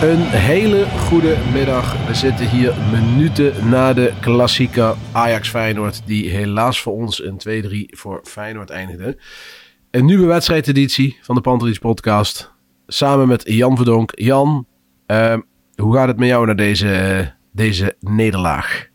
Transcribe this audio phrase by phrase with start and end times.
[0.00, 2.06] Een hele goede middag.
[2.06, 7.38] We zitten hier minuten na de klassieke Ajax Feyenoord, die helaas voor ons een
[7.88, 9.18] 2-3 voor Feyenoord eindigde.
[9.90, 12.52] Een nieuwe wedstrijdeditie van de Pantelis podcast,
[12.86, 14.12] samen met Jan Verdonk.
[14.14, 14.66] Jan,
[15.06, 15.36] eh,
[15.74, 18.89] hoe gaat het met jou na deze, deze nederlaag?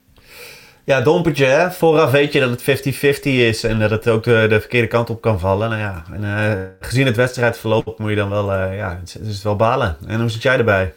[0.85, 1.71] Ja, dompertje hè.
[1.71, 2.85] Vooraf weet je dat het
[3.21, 5.69] 50-50 is en dat het ook de, de verkeerde kant op kan vallen.
[5.69, 9.43] Nou ja, en, eh, gezien het wedstrijdverloop moet je dan wel, eh, ja, het is,
[9.43, 9.97] wel balen.
[10.07, 10.93] En hoe zit jij erbij?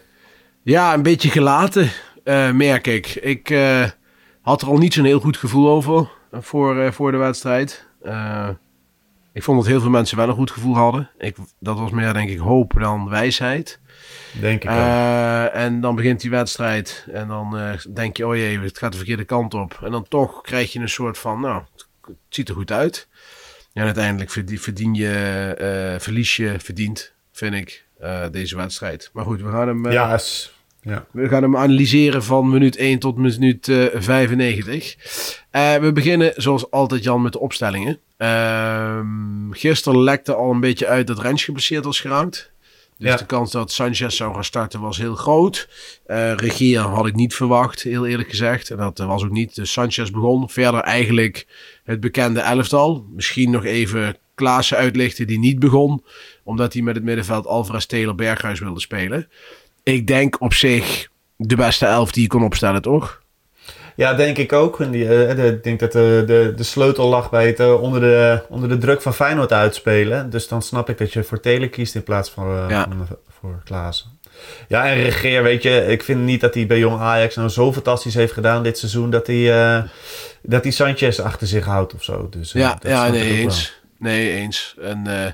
[0.63, 1.91] Ja, een beetje gelaten,
[2.25, 3.07] eh, merk ik.
[3.15, 3.55] Ik
[4.43, 7.87] had er al niet zo'n heel goed gevoel over voor, voor de wedstrijd.
[9.33, 11.11] Ik vond dat heel veel mensen wel een goed gevoel hadden.
[11.19, 13.81] Ik, dat was meer, denk ik, hoop dan wijsheid.
[14.41, 14.71] Denk ik.
[14.71, 18.91] Eh, en dan begint die wedstrijd en dan eh, denk je, oh jee, het gaat
[18.93, 19.79] de verkeerde kant op.
[19.85, 21.63] En dan toch krijg je een soort van, nou,
[22.07, 23.09] het ziet er goed uit.
[23.73, 25.15] En uiteindelijk verdien, verdien je,
[25.59, 27.85] eh, verlies je, verdient, vind ik,
[28.31, 29.11] deze wedstrijd.
[29.13, 29.91] Maar goed, we gaan hem...
[30.89, 34.97] ja, we gaan hem analyseren van minuut 1 tot minuut eh 95.
[35.51, 37.99] Eh, we beginnen zoals altijd Jan met de opstellingen.
[38.17, 42.51] Ehm gisteren lekte al een beetje uit dat Rens geblesseerd was geraakt.
[42.99, 43.17] Dus Ja.
[43.17, 45.69] de kans dat Sanchez zou gaan starten was heel groot.
[46.37, 48.71] Regier had ik niet verwacht, heel eerlijk gezegd.
[48.71, 49.55] En dat eh, was ook niet.
[49.55, 50.51] Dus Sanchez begon.
[50.51, 51.47] Verder eigenlijk
[51.85, 53.07] het bekende elftal.
[53.15, 56.05] Misschien nog even Klaassen uitlichten die niet begon.
[56.45, 59.29] Omdat hij met het middenveld Alvarez, Taylor, Berghuis wilde spelen.
[59.83, 63.23] Ik denk op zich de beste elf die je kon opstellen, toch?
[63.99, 64.81] Ja, denk ik ook.
[64.81, 68.01] En die, eh, ik denk dat de, de, de sleutel lag bij het eh, onder,
[68.01, 70.31] de, onder de druk van Feyenoord uitspelen.
[70.31, 72.87] Dus dan snap ik dat je voor Telen kiest in plaats van eh, Ja.
[72.89, 73.07] van,
[73.41, 74.19] voor Klaassen.
[74.69, 77.73] Ja, en Regeer, weet je, ik vind niet dat hij bij Jong Ajax nou zo
[77.73, 79.83] fantastisch heeft gedaan dit seizoen dat hij, eh,
[80.43, 82.29] dat hij Sanchez achter zich houdt of zo.
[82.29, 83.37] Dus, eh, ja, ja nee, wel.
[83.43, 83.81] eens.
[83.99, 84.75] Nee, eens.
[84.81, 85.33] En eh,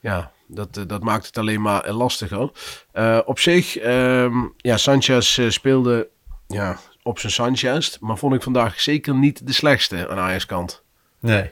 [0.00, 2.50] ja, dat, eh, dat maakt het alleen maar eh, lastiger.
[2.92, 6.08] Eh, op zich, ehm, ja, Sanchez eh, speelde
[6.46, 7.96] ja, op zijn Sanchez.
[8.00, 10.82] Maar vond ik vandaag zeker niet de slechtste aan Ajax kant.
[11.20, 11.50] Nee.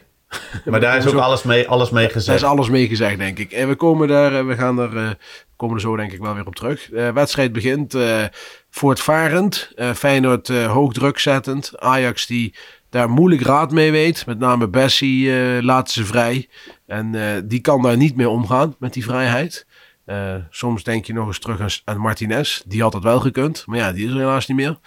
[0.64, 2.38] Maar daar is ook alles mee, alles mee Daar gezegd.
[2.38, 3.52] is alles mee gezegd, denk ik.
[3.52, 5.10] En we komen daar, eh, we gaan er, eh,
[5.56, 6.88] komen er zo denk ik wel weer op terug.
[6.90, 8.24] De wedstrijd begint eh,
[8.70, 9.72] voortvarend.
[9.74, 11.78] Eh, Feyenoord eh, hoog druk zettend.
[11.78, 12.54] Ajax die
[12.90, 14.26] daar moeilijk raad mee weet.
[14.26, 16.48] Met name Bessie eh laat ze vrij.
[16.86, 19.66] En eh, die kan daar niet mee omgaan met die vrijheid.
[20.04, 22.62] Eh, soms denk je nog eens terug aan, aan Martinez.
[22.66, 23.62] Die had dat wel gekund.
[23.66, 24.78] Maar ja, die is er helaas niet meer.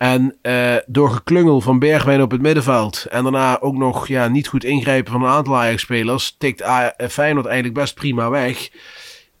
[0.00, 3.06] En eh, door geklungel van Bergwijn op het middenveld.
[3.10, 6.34] En daarna ook nog ja, niet goed ingrijpen van een aantal Ajax-spelers.
[6.38, 8.70] Tikt eh, Feyenoord eigenlijk best prima weg.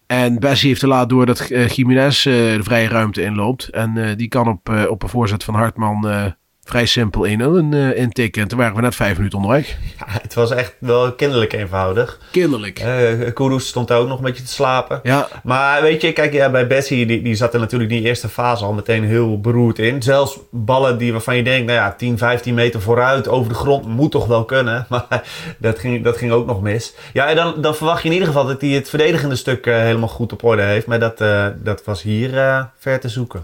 [0.06, 3.68] En Bessie heeft te laat door dat eh Jiménez de vrije ruimte inloopt.
[3.68, 6.34] En die kan op, op een voorzet van Hartman
[6.70, 8.42] vrij simpel 1-0 in, eh, intikken.
[8.42, 9.76] En toen waren we net vijf minuten onderweg.
[9.98, 12.18] Ja, het was echt wel kinderlijk eenvoudig.
[12.30, 12.84] Kinderlijk.
[13.34, 15.00] Kudus stond daar ook nog een beetje te slapen.
[15.02, 18.28] Ja, Maar weet je, kijk, ja, bij Bessie, die, die zat er natuurlijk die eerste
[18.28, 20.02] fase al meteen heel beroerd in.
[20.02, 23.86] Zelfs ballen die waarvan je denkt, nou ja, 10, 15 meter vooruit over de grond
[23.86, 24.86] moet toch wel kunnen.
[24.88, 25.22] Maar
[25.58, 26.94] dat ging, dat ging ook nog mis.
[27.12, 29.74] Ja, en dan, dan verwacht je in ieder geval dat hij het verdedigende stuk eh,
[29.74, 30.86] helemaal goed op orde heeft.
[30.86, 32.30] Maar dat, eh, dat was hier
[32.78, 33.42] ver te zoeken.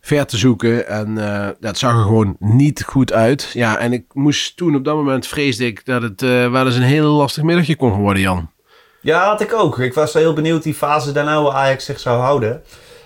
[0.00, 0.88] Ver te zoeken.
[0.88, 3.50] En eh, dat zag er gewoon niet goed uit.
[3.52, 6.74] Ja, en ik moest toen op dat moment vreesde ik dat het eh, wel eens
[6.76, 8.50] een heel lastig middagje kon worden, Jan.
[9.00, 9.78] Ja, had ik ook.
[9.78, 12.62] Ik was heel benieuwd die fase daarna hoe Ajax zich zou houden.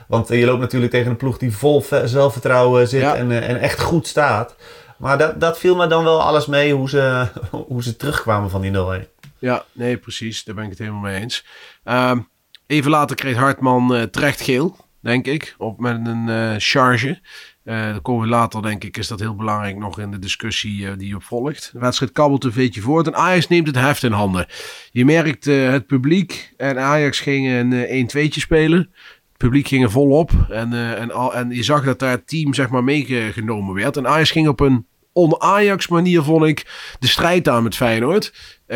[0.09, 3.15] Want eh, je loopt natuurlijk tegen een ploeg die vol ve- zelfvertrouwen zit Ja.
[3.15, 4.56] en, en echt goed staat.
[4.99, 7.27] Maar dat, dat viel me dan wel alles mee hoe ze,
[7.69, 8.73] hoe ze terugkwamen van die
[9.05, 9.09] 0-1.
[9.39, 10.44] Ja, nee, precies.
[10.44, 11.44] Daar ben ik het helemaal mee eens.
[11.85, 12.19] Ehm,
[12.67, 17.20] even later kreeg Hartman eh, terecht geel, denk ik, op met een eh, charge.
[17.64, 20.81] Uh, dan komen we later, denk ik, is dat heel belangrijk nog in de discussie
[20.81, 21.70] uh, die op volgt.
[21.72, 24.46] De wedstrijd kabbelt een beetje voort en Ajax neemt het heft in handen.
[24.90, 28.78] Je merkt het publiek en Ajax gingen een 1-2'tje spelen.
[28.78, 32.55] Het publiek ging er volop en, en, al, en je zag dat daar het team
[32.55, 33.96] zeg maar meegenomen werd.
[33.96, 36.66] En Ajax ging op een on-Ajax manier, vond ik,
[36.98, 38.32] de strijd aan met Feyenoord.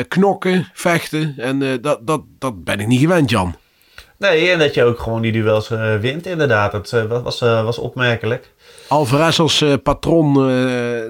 [0.09, 3.57] knokken, vechten en dat, dat, dat ben ik niet gewend, Jan.
[4.19, 6.73] Nee, en dat je ook gewoon die duels uh, wint inderdaad.
[6.73, 8.51] Dat uh, was, uh, was opmerkelijk.
[8.89, 10.35] Alvarez als patron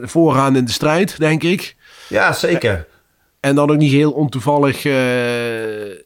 [0.03, 1.77] vooraan in de strijd, denk ik.
[2.09, 2.87] Ja, zeker.
[3.41, 4.83] En dan ook niet heel ontoevallig,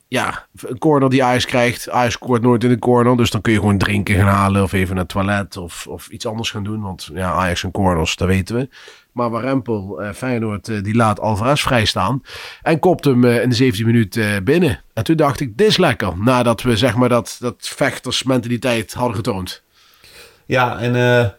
[0.09, 1.91] ja, een corner die Ajax krijgt.
[1.91, 4.73] Ajax scoort nooit in de corner, dus dan kun je gewoon drinken gaan halen of
[4.73, 6.81] even naar het toilet of, of iets anders gaan doen.
[6.81, 8.69] Want ja, Ajax en corners, dat weten we.
[9.13, 12.23] Maar Warempel, uh, Feyenoord, uh, die laat Alvarez vrijstaan.
[12.63, 14.83] En kopt hem uh, in de 17 minuten binnen.
[14.95, 16.13] En toen dacht ik, dit is lekker.
[16.19, 19.63] Nadat we zeg maar dat, dat vechtersmentaliteit hadden getoond.
[20.47, 20.95] Ja, en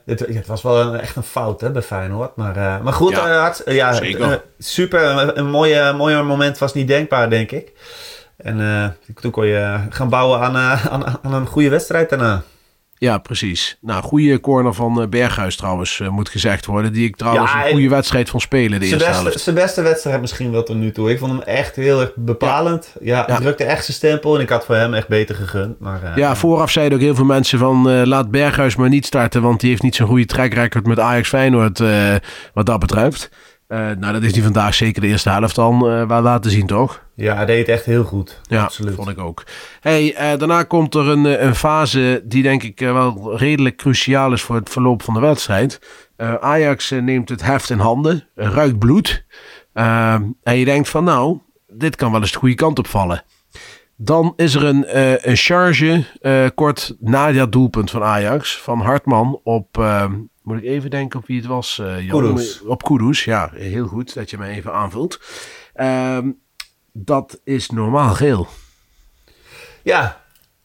[0.06, 2.36] het, het, was wel een, echt een fout hè, bij Feyenoord.
[2.36, 4.44] Maar, maar goed, ja, hard, ja, zeker.
[4.58, 5.38] super.
[5.38, 7.72] Een mooie, mooier moment was niet denkbaar, denk ik.
[8.38, 10.58] En toen kon je gaan bouwen aan,
[10.90, 12.44] aan, aan een goede wedstrijd daarna.
[13.02, 13.78] Ja, precies.
[13.80, 16.94] Nou, goede corner van eh, Berghuis trouwens, uh, moet gezegd worden.
[16.94, 19.40] Die ik trouwens een goede wedstrijd van spelen de eerste beste, helft.
[19.40, 21.12] Zijn beste wedstrijd misschien wel tot nu toe.
[21.12, 22.96] Ik vond hem echt heel erg bepalend.
[23.00, 25.80] Ja, ja, drukte echt zijn stempel en ik had voor hem echt beter gegund.
[25.80, 29.42] Maar, uh, ja, vooraf zeiden ook heel veel mensen van laat Berghuis maar niet starten,
[29.42, 31.80] want die heeft niet zo'n goede track record met Ajax Feyenoord
[32.54, 33.30] wat dat betreft.
[33.72, 37.04] Nou, dat is die vandaag zeker de eerste helft dan uh, wel laten zien, toch?
[37.16, 38.42] Ja, hij deed echt heel goed.
[38.42, 38.96] Ja, Absoluut.
[38.96, 39.44] vond ik ook.
[39.80, 44.42] Hey, uh, daarna komt er een, een fase die denk ik wel redelijk cruciaal is
[44.42, 45.80] voor het verloop van de wedstrijd.
[46.40, 49.26] Ajax neemt het heft in handen, ruikt bloed.
[49.74, 53.24] en je denkt van nou, dit kan wel eens de goede kant opvallen.
[53.96, 54.86] Dan is er een,
[55.30, 56.06] een charge
[56.56, 59.78] kort na dat doelpunt van Ajax van Hartman op
[60.44, 62.16] moet ik even denken op wie het was, uh.
[62.66, 63.50] Op Kudus, ja.
[63.54, 65.20] Heel goed dat je me even aanvult.
[65.76, 66.18] Uh,
[66.92, 68.48] dat is normaal geel.
[69.84, 70.22] Ja,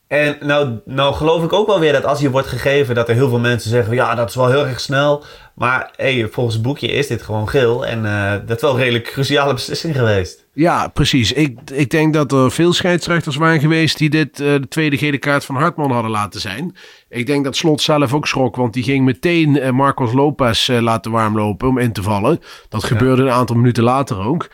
[0.06, 2.94] en nou, nou geloof ik ook wel weer dat als je wordt gegeven...
[2.94, 3.94] dat er heel veel mensen zeggen...
[3.94, 5.24] ja, dat is wel heel erg snel.
[5.54, 7.86] Maar hey, volgens het boekje is dit gewoon geel.
[7.86, 10.46] En uh, dat is wel een redelijk cruciale beslissing geweest.
[10.52, 11.32] Ja, precies.
[11.32, 15.18] Ik, ik denk dat er veel scheidsrechters waren geweest die dit uh, de tweede gele
[15.18, 16.76] kaart van Hartman hadden laten zijn.
[17.08, 20.80] Ik denk dat Slot zelf ook schrok, want die ging meteen uh, Marcos Lopez uh,
[20.80, 22.40] laten warmlopen om in te vallen.
[22.68, 22.88] Dat ja.
[22.88, 24.48] gebeurde een aantal minuten later ook.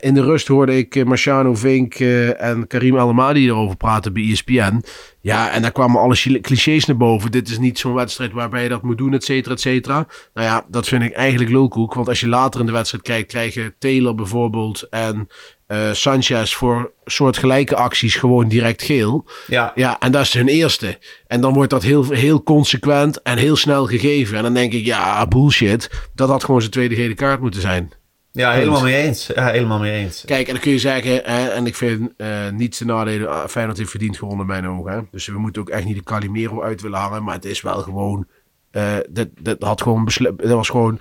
[0.00, 4.82] in de rust hoorde ik Marciano Vink en Karim Alamadi erover praten bij ESPN.
[5.20, 7.30] Ja, en daar kwamen alle clichés naar boven.
[7.30, 10.06] Dit is niet zo'n wedstrijd waarbij je dat moet doen, et cetera, et cetera.
[10.34, 11.94] Nou ja, dat vind ik eigenlijk lulkoek.
[11.94, 15.28] Want als je later in de wedstrijd kijkt, krijgen Taylor bijvoorbeeld en
[15.68, 19.24] uh, Sanchez voor soortgelijke acties gewoon direct geel.
[19.46, 19.72] Ja.
[19.74, 20.98] ja, en dat is hun eerste.
[21.26, 24.36] En dan wordt dat heel, heel consequent en heel snel gegeven.
[24.36, 25.90] En dan denk ik, ja, bullshit.
[26.14, 27.92] Dat had gewoon zijn tweede gele kaart moeten zijn.
[28.32, 29.30] Ja, helemaal mee eens.
[29.34, 30.22] Ja, helemaal mee eens.
[30.26, 33.46] Kijk, en dan kun je zeggen, hè, en ik vind uh, niets te nadelen, uh,
[33.46, 34.92] Feyenoord heeft verdiend gewonnen in mijn ogen.
[34.92, 35.00] Hè.
[35.10, 37.82] Dus we moeten ook echt niet de Calimero uit willen hangen, maar het is wel
[37.82, 38.26] gewoon,
[38.72, 40.98] uh, dat, dat had gewoon, dat was gewoon,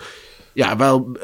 [0.54, 1.18] ja, wel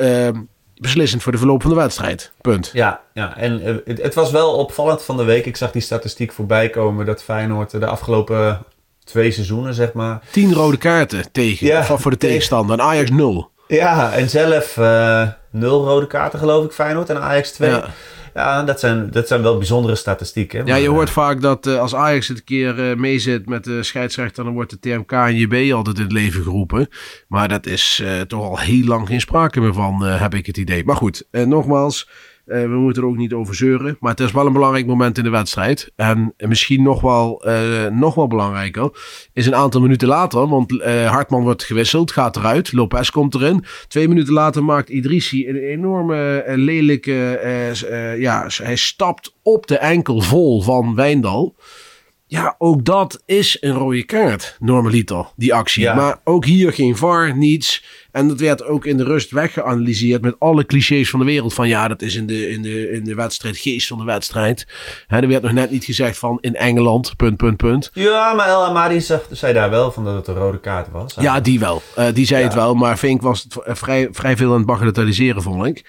[0.82, 2.32] beslissend voor de verloop van de wedstrijd.
[2.42, 2.70] Punt.
[2.74, 3.38] Ja, ja.
[3.38, 5.46] en uh, het, het, was wel opvallend van de week.
[5.46, 8.66] Ik zag die statistiek voorbij komen dat Feyenoord de afgelopen
[9.04, 10.22] twee seizoenen, zeg maar...
[10.32, 12.80] Tien rode kaarten tegen, ja, voor de tegenstander.
[12.80, 13.50] En Ajax nul.
[13.68, 17.70] Ja, en zelf uh, nul rode kaarten geloof ik Feyenoord en Ajax 2.
[17.70, 17.86] Ja.
[18.34, 20.66] Ja, dat zijn, dat zijn wel bijzondere statistieken.
[20.66, 23.84] Ja, je hoort vaak dat uh, als Ajax het een keer uh, meezit met de
[23.84, 26.88] scheidsrechter, dan wordt de TMK en JB altijd in het leven geroepen.
[27.28, 30.58] Maar dat is uh, toch al heel lang geen sprake meer van, heb ik het
[30.58, 30.84] idee.
[30.86, 32.10] Maar goed, nogmaals,
[32.52, 33.98] we moeten er ook niet over zeuren.
[34.00, 35.92] Maar het is wel een belangrijk moment in de wedstrijd.
[35.96, 38.90] En misschien nog wel, uh, nog wel belangrijker
[39.34, 40.48] is een aantal minuten later.
[40.48, 42.72] Want uh, Hartman wordt gewisseld, gaat eruit.
[42.72, 43.64] Lopez komt erin.
[43.88, 47.40] Twee minuten later maakt Idrissi een enorme lelijke...
[48.18, 51.56] ja, hij stapt op de enkel vol van Wijndal.
[52.32, 55.84] Ja, ook dat is een rode kaart, normaliter, die actie.
[55.84, 55.94] Ja.
[55.94, 57.84] Maar ook hier geen VAR, niets.
[58.12, 61.54] En dat werd ook in de rust weggeanalyseerd met alle clichés van de wereld.
[61.54, 64.68] Van ja, dat is in de, in de, in de wedstrijd, geest van de wedstrijd.
[65.08, 67.90] Hè, er werd nog net niet gezegd van in Engeland, punt, punt, punt.
[67.94, 71.16] Ja, maar El Amadi zei daar wel van dat het een rode kaart was.
[71.20, 71.82] Ja, die wel.
[71.98, 72.46] Uh, die zei ja.
[72.46, 75.86] het wel, maar Vink was het vrij, vrij veel aan het bagatelliseren, vond ik.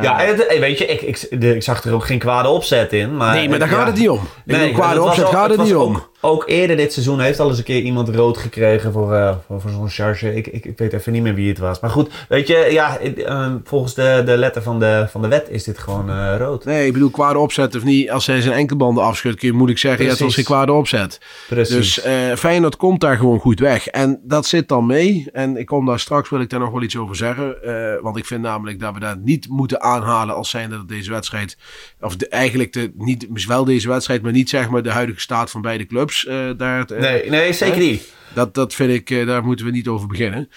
[0.00, 1.00] Ja, en weet je, ik,
[1.30, 3.16] ik, zag er ook geen kwade opzet in.
[3.16, 4.20] Maar, nee, maar daar gaat het niet om.
[4.44, 5.94] Nee, nee kwade opzet gaat het niet om.
[5.94, 6.12] ook
[6.46, 9.70] eerder dit seizoen heeft al eens een keer iemand rood gekregen voor, eh, voor, voor
[9.70, 10.34] zo'n charge.
[10.34, 11.80] Ik, ik, ik weet even niet meer wie het was.
[11.80, 15.46] Maar goed, weet je, ja, eh, volgens de, de letter van de, van de wet
[15.50, 16.64] is dit gewoon eh, rood.
[16.64, 18.10] Nee, ik bedoel, kwade opzet of niet.
[18.10, 20.64] Als hij zijn enkelbanden afschudt, kun je moeilijk zeggen, ja, het was geen Precies.
[20.64, 21.20] kwade opzet.
[21.48, 21.74] Precies.
[21.74, 23.86] Dus eh Feyenoord komt daar gewoon goed weg.
[23.86, 25.26] En dat zit dan mee.
[25.32, 27.56] En ik kom daar straks, wil ik daar nog wel iets over zeggen.
[28.02, 31.56] Want ik vind namelijk dat we dat niet moeten aanhalen als zijnde dat deze wedstrijd...
[32.00, 35.50] Of de, eigenlijk de, niet, wel deze wedstrijd, maar niet zeg maar de huidige staat
[35.50, 36.13] van beide clubs.
[36.22, 38.12] Eh, daar, eh, nee, nee, zeker niet.
[38.34, 40.48] Dat, dat vind ik, eh, daar moeten we niet over beginnen.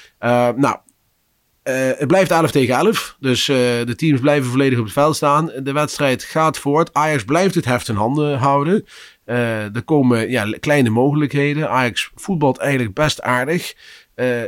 [0.55, 0.77] Nou,
[1.97, 3.15] het blijft 11 tegen 11.
[3.19, 5.51] Dus de teams blijven volledig op het veld staan.
[5.63, 6.93] De wedstrijd gaat voort.
[6.93, 8.85] Ajax blijft het heft in handen houden.
[9.25, 11.69] Er komen ja, kleine mogelijkheden.
[11.69, 13.73] Ajax voetbalt eigenlijk best aardig.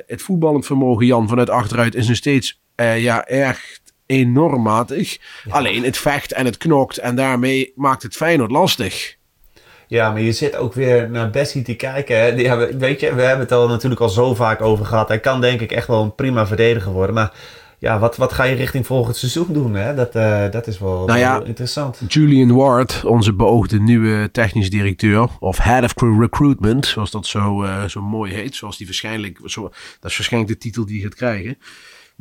[0.08, 5.18] Het voetballend vermogen, Jan, vanuit achteruit is nog steeds ja, echt enorm matig.
[5.50, 6.98] Alleen het vecht en het knokt.
[6.98, 9.18] En daarmee maakt het Feyenoord lastig.
[9.89, 12.17] Ja, maar je zit ook weer naar Bessie te kijken.
[12.17, 12.25] Hè.
[12.25, 15.08] Ja, weet je, we hebben het al natuurlijk al zo vaak over gehad.
[15.08, 17.15] Hij kan denk ik echt wel een prima verdediger worden.
[17.15, 17.34] Maar
[17.77, 19.75] ja, wat, wat ga je richting volgend seizoen doen?
[19.75, 19.96] Hè?
[19.96, 22.01] Dat, eh, dat is wel, Nou ja, interessant.
[22.08, 27.84] Julian Ward, onze beoogde nieuwe technisch directeur, of Head of Recruitment, zoals dat zo, eh,
[27.84, 29.62] zo mooi heet, zoals die waarschijnlijk, zo,
[30.00, 31.58] dat is waarschijnlijk de titel die hij gaat krijgen.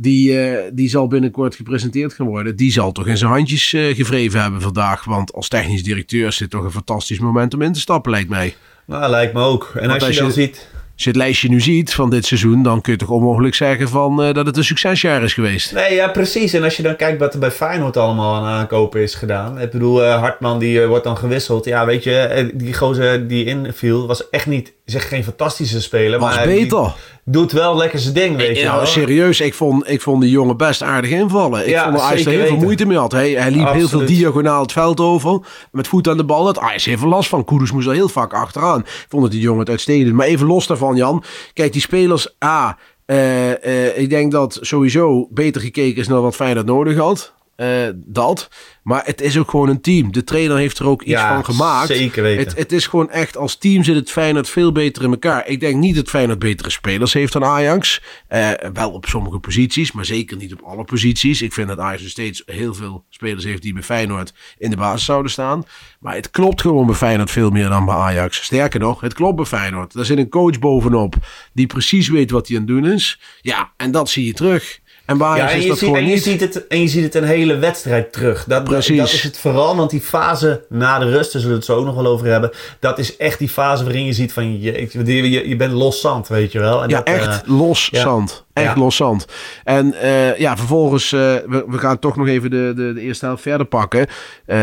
[0.00, 2.57] Die, eh, die zal binnenkort gepresenteerd gaan worden.
[2.57, 5.05] Die zal toch in zijn handjes eh, gevreven hebben vandaag.
[5.05, 8.28] Want als technisch directeur is dit toch een fantastisch moment om in te stappen, lijkt
[8.28, 8.55] mij.
[8.87, 9.73] Nou, lijkt me ook.
[9.81, 10.69] En als je dan ziet...
[10.95, 13.88] Als je het lijstje nu ziet van dit seizoen, dan kun je toch onmogelijk zeggen
[13.88, 15.73] van, eh, dat het een succesjaar is geweest.
[15.73, 16.52] Nee, ja, precies.
[16.52, 19.61] En als je dan kijkt wat er bij Feyenoord allemaal aan aankopen is gedaan.
[19.61, 21.64] Ik bedoel, Hartman die wordt dan gewisseld.
[21.64, 26.18] Ja, weet je, die gozer die inviel was echt niet, zeg geen fantastische speler.
[26.18, 26.95] Was maar beter.
[27.25, 28.87] doet wel lekker zijn ding, weet je wel.
[28.87, 31.61] serieus, ik vond, ik vond die jongen best aardig invallen.
[31.61, 33.12] Ik Ja, vond dat Ajax er heel veel moeite mee had.
[33.12, 35.40] Hij, hij liep heel veel diagonaal het veld over.
[35.73, 36.45] Met voet aan de bal.
[36.45, 37.45] Dat Ajax heel veel last van.
[37.45, 38.80] Kudus moest er heel vaak achteraan.
[38.80, 40.12] Ik vond dat die jongen het uitstekend.
[40.12, 41.25] Maar even los daarvan, Jan.
[41.52, 42.35] Kijk, die spelers...
[42.45, 47.33] A, eh, ik denk dat sowieso beter gekeken is naar wat Feyenoord nodig had.
[47.59, 48.49] Eh, dat.
[48.83, 50.12] Maar het is ook gewoon een team.
[50.12, 51.87] De trainer heeft er ook iets Ja, van gemaakt.
[51.87, 52.45] zeker weten.
[52.45, 55.47] Het, het is gewoon echt, als team zit het Feyenoord veel beter in elkaar.
[55.49, 58.03] Ik denk niet dat Feyenoord betere spelers heeft dan Ajax.
[58.29, 61.43] Eh, wel op sommige posities, maar zeker niet op alle posities.
[61.43, 64.77] Ik vind dat Ajax nog steeds heel veel spelers heeft die bij Feyenoord in de
[64.77, 65.65] basis zouden staan.
[66.00, 68.43] Maar het klopt gewoon bij Feyenoord veel meer dan bij Ajax.
[68.45, 69.93] Sterker nog, het klopt bij Feyenoord.
[69.93, 71.15] Daar zit een coach bovenop
[71.53, 73.21] die precies weet wat hij aan het doen is.
[73.41, 74.81] Ja, en dat zie je terug.
[75.09, 76.23] En Ja, en is je, dat ziet, gewoon en, je niet.
[76.23, 78.45] ziet het, en je ziet het een hele wedstrijd terug.
[78.45, 78.97] Dat, Precies.
[78.99, 81.77] dat is het vooral, want die fase na de rust, daar zullen we het zo
[81.77, 82.50] ook nog wel over hebben.
[82.81, 86.00] Dat is echt die fase waarin je ziet van je, je, je, je bent los
[86.00, 86.83] zand, weet je wel.
[86.83, 88.00] En Ja, dat, echt eh, los ja.
[88.00, 88.45] zand.
[88.53, 88.81] Echt Ja.
[88.81, 89.27] los zand.
[89.65, 93.27] En eh, ja, vervolgens, eh, we, we gaan toch nog even de, de, de eerste
[93.27, 94.07] helft verder pakken.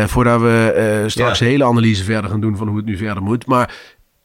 [0.06, 3.46] voordat we straks de hele analyse verder gaan doen van hoe het nu verder moet.
[3.46, 3.74] Maar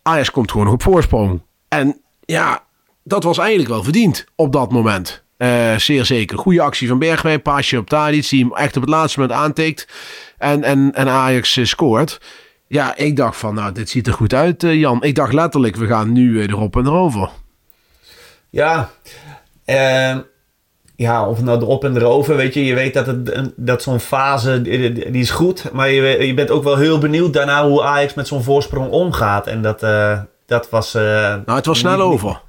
[0.01, 1.42] Ajax komt gewoon nog op voorsprong.
[1.68, 2.63] En ja,
[3.04, 5.24] dat was eigenlijk wel verdiend op dat moment.
[5.41, 6.38] Eh, zeer zeker.
[6.38, 7.41] Goede actie van Bergwijn.
[7.41, 8.29] Paasje op Tadic.
[8.29, 9.88] Die hem echt op het laatste moment aantikt.
[10.38, 12.21] En, en, en Ajax eh, scoort.
[12.67, 15.03] Ja, ik dacht van, nou, dit ziet er goed uit, eh, Jan.
[15.03, 17.29] Ik dacht letterlijk, we gaan nu erop en erover.
[18.50, 18.89] Ja,
[19.65, 20.19] ehm,
[20.95, 22.65] ja, of nou erop en erover, weet je.
[22.65, 25.71] Je weet dat, het, dat zo'n fase, die, is goed.
[25.74, 29.48] Maar je, je bent ook wel heel benieuwd daarna hoe Ajax met zo'n voorsprong omgaat.
[29.48, 29.79] En dat,
[30.45, 30.93] dat was...
[30.93, 32.41] Nou, het was snel niet- over.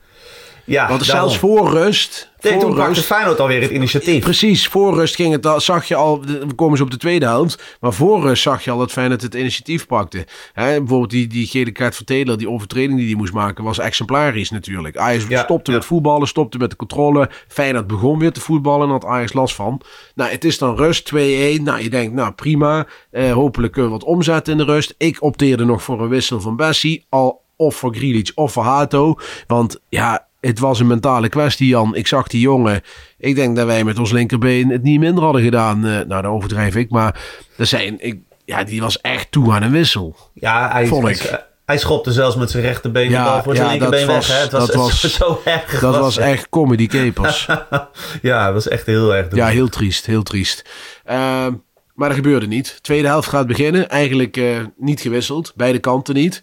[0.64, 1.28] Ja, Want daarom.
[1.28, 2.30] zelfs voor rust.
[2.40, 4.22] Nee, voor toen pakte Feyenoord alweer het initiatief.
[4.22, 7.26] precies, voor rust ging het al, zag je al, we komen ze op de tweede
[7.26, 10.26] helft, maar voor rust zag je al dat Feyenoord het initiatief pakte.
[10.52, 13.78] Hè, bijvoorbeeld die, die gele kaart van Taylor, die overtreding die hij moest maken, was
[13.78, 14.96] exemplarisch natuurlijk.
[14.96, 15.76] Ajax Ja, stopte ja.
[15.76, 17.30] met voetballen, stopte met de controle.
[17.48, 19.80] Feyenoord begon weer te voetballen en had Ajax last van.
[20.14, 21.14] Nou, het is dan rust, 2-1.
[21.62, 24.94] Nou, je denkt, nou prima, eh, hopelijk kunnen we wat omzetten in de rust.
[24.98, 29.18] Ik opteerde nog voor een wissel van Bessie, al of voor Grealish of voor Hato.
[29.46, 31.94] Want ja, het was een mentale kwestie, Jan.
[31.96, 32.80] Ik zag die jongen.
[33.18, 35.76] Ik denk dat wij met ons linkerbeen het niet minder hadden gedaan.
[35.86, 36.90] Eh, nou, dat overdrijf ik.
[36.90, 37.20] Maar
[37.56, 40.16] er zijn, ik, ja, die was echt toe aan een wissel.
[40.34, 41.44] Ja, hij, Vond ik.
[41.64, 44.16] hij schopte zelfs met zijn rechterbeen Ja, de bal voor zijn ja, linkerbeen dat weg.
[44.16, 44.42] was- Hè.
[44.42, 45.80] Het was, dat was- zo erg.
[45.80, 47.46] Dat was echt comedy capers.
[48.22, 49.34] Ja, het was echt heel erg.
[49.34, 50.64] Ja, heel triest, heel triest.
[51.04, 51.52] Ehm,
[51.94, 52.78] maar dat gebeurde niet.
[52.82, 53.88] Tweede helft gaat beginnen.
[53.88, 54.44] Eigenlijk eh,
[54.76, 55.52] niet gewisseld.
[55.56, 56.42] Beide kanten niet.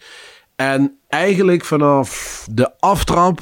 [0.55, 3.41] En eigenlijk vanaf de aftrap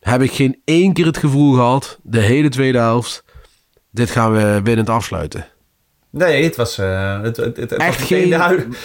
[0.00, 3.24] heb ik geen één keer het gevoel gehad, de hele tweede helft,
[3.90, 5.46] dit gaan we winnend afsluiten.
[6.12, 8.34] Nee, het was, eh, het, het, het, Echt was geen,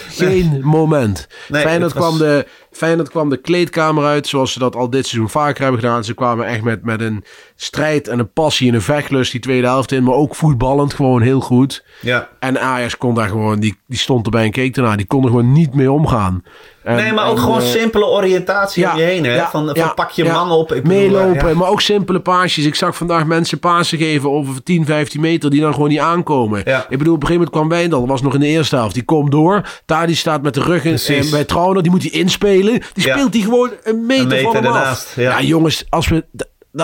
[0.09, 1.27] geen moment.
[1.47, 2.45] Nee, Feyenoord, was- kwam de,
[2.75, 6.03] Feyenoord kwam de kleedkamer uit, zoals ze dat al dit seizoen vaker hebben gedaan.
[6.03, 7.23] Ze kwamen echt met, met een
[7.55, 10.03] strijd en een passie en een vechtlust die tweede helft in.
[10.03, 11.83] Maar ook voetballend gewoon heel goed.
[12.01, 12.29] Ja.
[12.39, 14.97] En Ajax kon daar gewoon, die, die stond erbij en keek ernaar.
[14.97, 16.43] Die kon er gewoon niet mee omgaan.
[16.83, 19.23] En- nee, maar ook en, gewoon eh, simpele oriëntatie ja, om je heen.
[19.23, 19.35] Hè?
[19.35, 20.73] ja, van, van ja, pak je man op.
[20.73, 22.65] Ik meelopen, maar ook simpele paasjes.
[22.65, 26.61] Ik zag vandaag mensen pasen geven over 10, 15 meter die dan gewoon niet aankomen.
[26.65, 26.85] Ja.
[26.89, 28.93] Ik bedoel, op een gegeven moment kwam Wijndal, was nog in de eerste helft.
[28.93, 29.69] Die komt door.
[29.85, 32.64] Tadi staat met de rug in, bij Trauner, die moet hij inspelen.
[32.71, 33.13] Die Ja.
[33.15, 35.15] speelt die gewoon een meter, Een meter van hem af.
[35.15, 35.41] ja.
[35.41, 36.25] jongens, als we,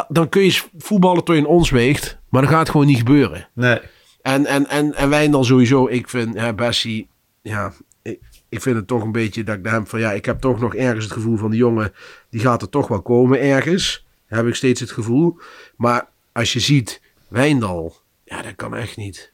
[0.07, 2.17] dan kun je voetballen tot je in ons weegt.
[2.29, 3.47] Maar dat gaat gewoon niet gebeuren.
[3.53, 3.79] Nee.
[4.21, 7.07] En, en, en, en Wijndal sowieso, ik vind hè, Bessie,
[7.41, 8.19] ja, ik,
[8.49, 10.59] ik vind het toch een beetje dat ik naar hem van, ja, ik heb toch
[10.59, 11.93] nog ergens het gevoel van die jongen,
[12.29, 14.05] die gaat er toch wel komen ergens.
[14.27, 15.37] Heb ik steeds het gevoel.
[15.75, 17.95] Maar als je ziet, Wijndal,
[18.25, 19.31] ja, dat kan echt niet.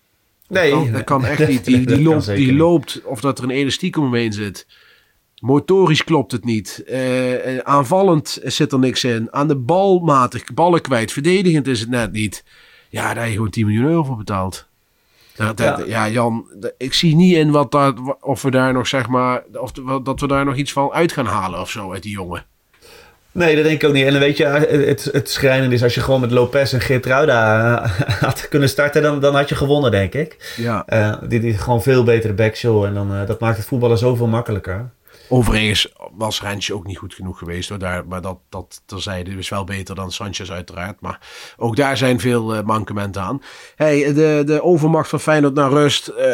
[0.47, 0.69] Nee.
[0.71, 1.65] Dat kan, dat kan echt niet.
[1.65, 2.57] Die, die, loopt, die niet.
[2.57, 4.67] loopt, of dat er een elastiek omheen zit.
[5.41, 6.84] Motorisch klopt het niet.
[6.88, 9.27] Eh, eh, aanvallend zit er niks in.
[9.32, 11.12] Aan de bal matig, ballen kwijt.
[11.12, 12.44] Verdedigend is het net niet.
[12.89, 14.65] Ja, daar heb je gewoon 10 miljoen euro voor betaald.
[15.36, 15.86] Dat, dat- Ja.
[15.86, 16.10] ja.
[16.10, 16.46] Jan,
[16.77, 19.72] ik zie niet in wat dat, of we daar nog zeg maar, of
[20.03, 22.46] dat we daar nog iets van uit gaan halen of zo uit die jongen.
[23.32, 24.06] Nee, dat denk ik ook niet.
[24.06, 27.82] En dan weet je, het, het schrijnende is als je gewoon met Lopez en Geertruida
[27.84, 27.91] eh,
[28.27, 30.53] had kunnen starten, dan, dan had je gewonnen, denk ik.
[30.58, 30.84] Ja.
[30.86, 34.27] Eh dit is gewoon veel betere backshow en dan, eh, dat maakt het voetballen zoveel
[34.27, 34.89] makkelijker.
[35.29, 37.69] Overigens was Rensje ook niet goed genoeg geweest.
[37.69, 37.79] Hoor.
[37.79, 41.01] Daar, maar dat, dat terzijde is wel beter dan Sanchez uiteraard.
[41.01, 41.19] Maar
[41.57, 43.41] ook daar zijn veel eh, mankementen aan.
[43.75, 46.07] Hey, de, de overmacht van Feyenoord naar rust.
[46.07, 46.25] eh,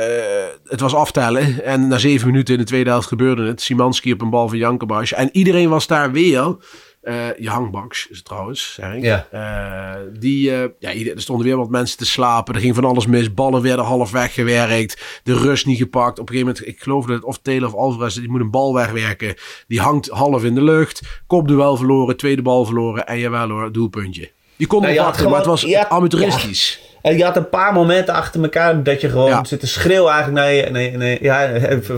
[0.66, 1.64] het was aftellen.
[1.64, 3.62] En na zeven minuten in de tweede helft gebeurde het.
[3.62, 5.14] Simanski op een bal van Jankerbas.
[5.14, 6.56] En iedereen was daar weer.
[7.04, 9.04] Eh Jangbaks is het trouwens, zeg ik.
[9.04, 9.28] Ja.
[9.32, 12.56] Eh, die, eh, ja, er stonden weer wat mensen te slapen.
[12.56, 13.34] Er ging van alles mis.
[13.34, 15.20] Ballen werden half weggewerkt.
[15.24, 16.20] De rust niet gepakt.
[16.20, 18.52] Op een gegeven moment, ik geloof dat het of Taylor of Alvarez, die moet een
[18.52, 19.36] bal wegwerken.
[19.68, 21.02] Die hangt half in de lucht.
[21.28, 23.08] Kopduel verloren, tweede bal verloren.
[23.08, 24.32] En jawel hoor, doelpuntje.
[24.56, 26.80] Die kon Nou, nog je wachten, maar het was gewoon- ja, amateuristisch.
[27.04, 29.44] En je had een paar momenten achter elkaar dat je gewoon Ja.
[29.44, 31.50] zit te schreeuwen eigenlijk naar je, naar, je, naar je- ja,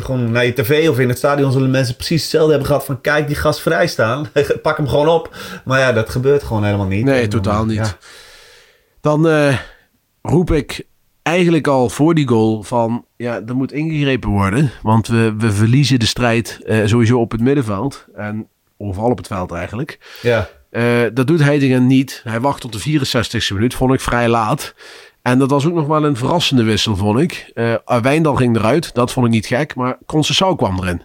[0.01, 3.01] gewoon naar je tv of in het stadion zullen mensen precies hetzelfde hebben gehad van
[3.01, 4.27] kijk die gast vrij staan,
[4.61, 5.35] pak hem gewoon op.
[5.65, 7.05] Maar ja, dat gebeurt gewoon helemaal niet.
[7.05, 7.75] Nee, En totaal eh, niet.
[7.77, 7.97] ja.
[9.01, 9.57] Dan eh,
[10.21, 10.85] roep ik
[11.21, 13.05] eigenlijk al voor die goal van...
[13.17, 14.71] Ja, er moet ingegrepen worden.
[14.81, 18.05] Want we, we verliezen de strijd eh, sowieso op het middenveld.
[18.15, 18.47] En
[18.77, 19.99] overal op het veld eigenlijk.
[20.21, 20.47] Ja.
[20.75, 22.21] Eh, dat doet Heidingen niet.
[22.23, 23.73] Hij wacht tot de 64ste minuut.
[23.73, 24.73] Vond ik vrij laat.
[25.21, 27.51] En dat was ook nog wel een verrassende wissel, vond ik.
[27.53, 28.93] Eh Wijndal ging eruit.
[28.93, 29.75] Dat vond ik niet gek.
[29.75, 31.01] Maar Concessao kwam erin.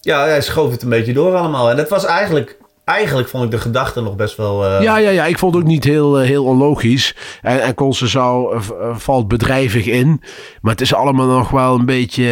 [0.00, 1.70] ja, hij schoof het een beetje door allemaal.
[1.70, 4.82] En dat was eigenlijk, eigenlijk vond ik de gedachte nog best wel...
[4.82, 5.26] Ja, ja, ja.
[5.26, 7.16] Ik vond het ook niet heel, heel onlogisch.
[7.42, 8.60] En, en eh,
[8.96, 10.22] valt bedrijvig in.
[10.60, 12.30] Maar het is allemaal nog wel een beetje,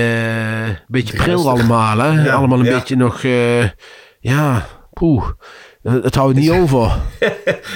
[0.89, 1.99] beetje pril allemaal.
[1.99, 2.23] Hè?
[2.25, 2.79] Ja, allemaal een ja.
[2.79, 3.23] beetje nog...
[4.21, 5.25] ja, poeh.
[5.85, 6.93] Het houdt niet over.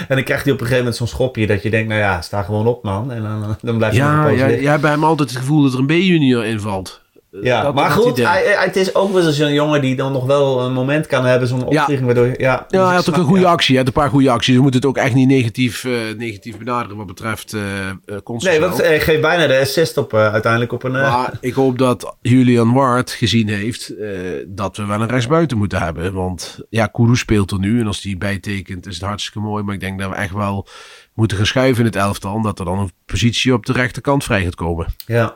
[0.08, 2.20] En dan krijgt hij op een gegeven moment zo'n schopje dat je denkt, nou ja,
[2.20, 3.12] sta gewoon op man.
[3.12, 5.28] En dan, dan blijf je nog een Ja, poos ja, jij hebt bij hem altijd
[5.28, 7.00] het gevoel dat er een B-junior invalt.
[7.30, 10.24] Ja, Dat- maar goed, hij, het is ook wel eens een jongen die dan nog
[10.26, 11.64] wel een moment kan hebben, zo'n Ja.
[11.66, 12.26] opvlieging waardoor...
[12.26, 13.50] Ja, Ja, dus hij had ook een goede ja.
[13.50, 13.74] actie.
[13.76, 14.54] Hij had een paar goede acties.
[14.56, 17.94] We moeten het ook echt niet negatief, eh, negatief benaderen wat betreft eh eh,
[18.38, 20.92] Nee, want hij geeft bijna de assist op uiteindelijk op een...
[20.92, 24.08] Maar ik hoop dat Julian Ward gezien heeft eh,
[24.46, 26.12] dat we wel een rechtsbuiten moeten hebben.
[26.12, 27.80] Want ja, Kudus speelt er nu.
[27.80, 29.62] En als die bijtekent is het hartstikke mooi.
[29.62, 30.66] Maar ik denk dat we echt wel
[31.14, 32.34] moeten gaan schuiven in het elftal.
[32.34, 34.86] Omdat er dan een positie op de rechterkant vrij gaat komen.
[35.06, 35.34] ja.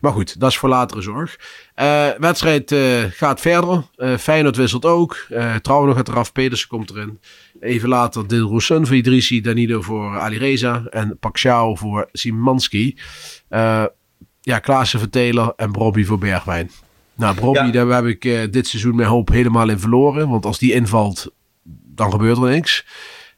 [0.00, 1.36] Maar goed, dat is voor latere zorg.
[1.74, 3.82] Eh wedstrijd eh, gaat verder.
[3.96, 5.26] Eh Feyenoord wisselt ook.
[5.28, 6.32] Eh Trouwen gaat eraf.
[6.32, 7.20] Pedersen komt erin.
[7.60, 9.40] Even later Dilrosun voor Idrissi.
[9.40, 10.82] Danilo voor Alireza.
[10.90, 12.96] En Paxiao voor Simanski.
[14.40, 15.52] Ja, Klaassen voor Taylor.
[15.56, 16.70] En Brobby voor Bergwijn.
[17.16, 17.70] Nou, Brobby, Ja.
[17.70, 20.28] daar heb ik dit seizoen mijn hoop helemaal in verloren.
[20.28, 21.30] Want als die invalt,
[21.94, 22.86] dan gebeurt er niks.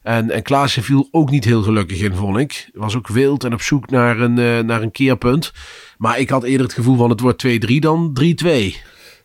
[0.01, 2.69] En, en Klaassen viel ook niet heel gelukkig in, vond ik.
[2.73, 5.53] Was ook wild en op zoek naar een, naar een keerpunt.
[5.97, 8.75] Maar ik had eerder het gevoel van het wordt 2-3 dan 3-2.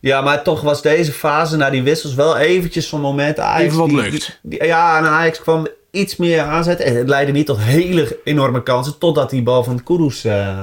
[0.00, 3.38] ja, maar toch was deze fase na die wissels wel eventjes zo'n moment...
[3.38, 4.38] Ajax Even wat die- lucht.
[4.42, 6.86] die- die- ja, en Ajax kwam iets meer aanzetten.
[6.86, 10.24] En het leidde niet tot hele enorme kansen, totdat die bal van Kudus...
[10.24, 10.58] eh,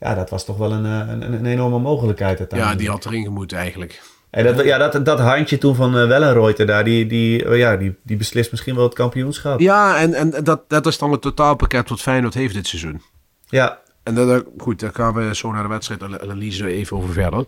[0.00, 2.78] ja, dat was toch wel een, eh, een, een enorme mogelijkheid Ja, uiteindelijk.
[2.78, 4.00] die had erin gemoeten eigenlijk.
[4.30, 7.76] En dat, ja, dat, dat handje toen van uh, Wellenreuter daar, die, die, oh ja,
[7.76, 9.60] die, die beslist misschien wel het kampioenschap.
[9.60, 13.02] Ja, en, en dat, dat is dan het totaalpakket wat Feyenoord heeft dit seizoen.
[13.48, 17.44] Ja, En dat, goed, daar gaan we zo naar de wedstrijd analyse even over verder.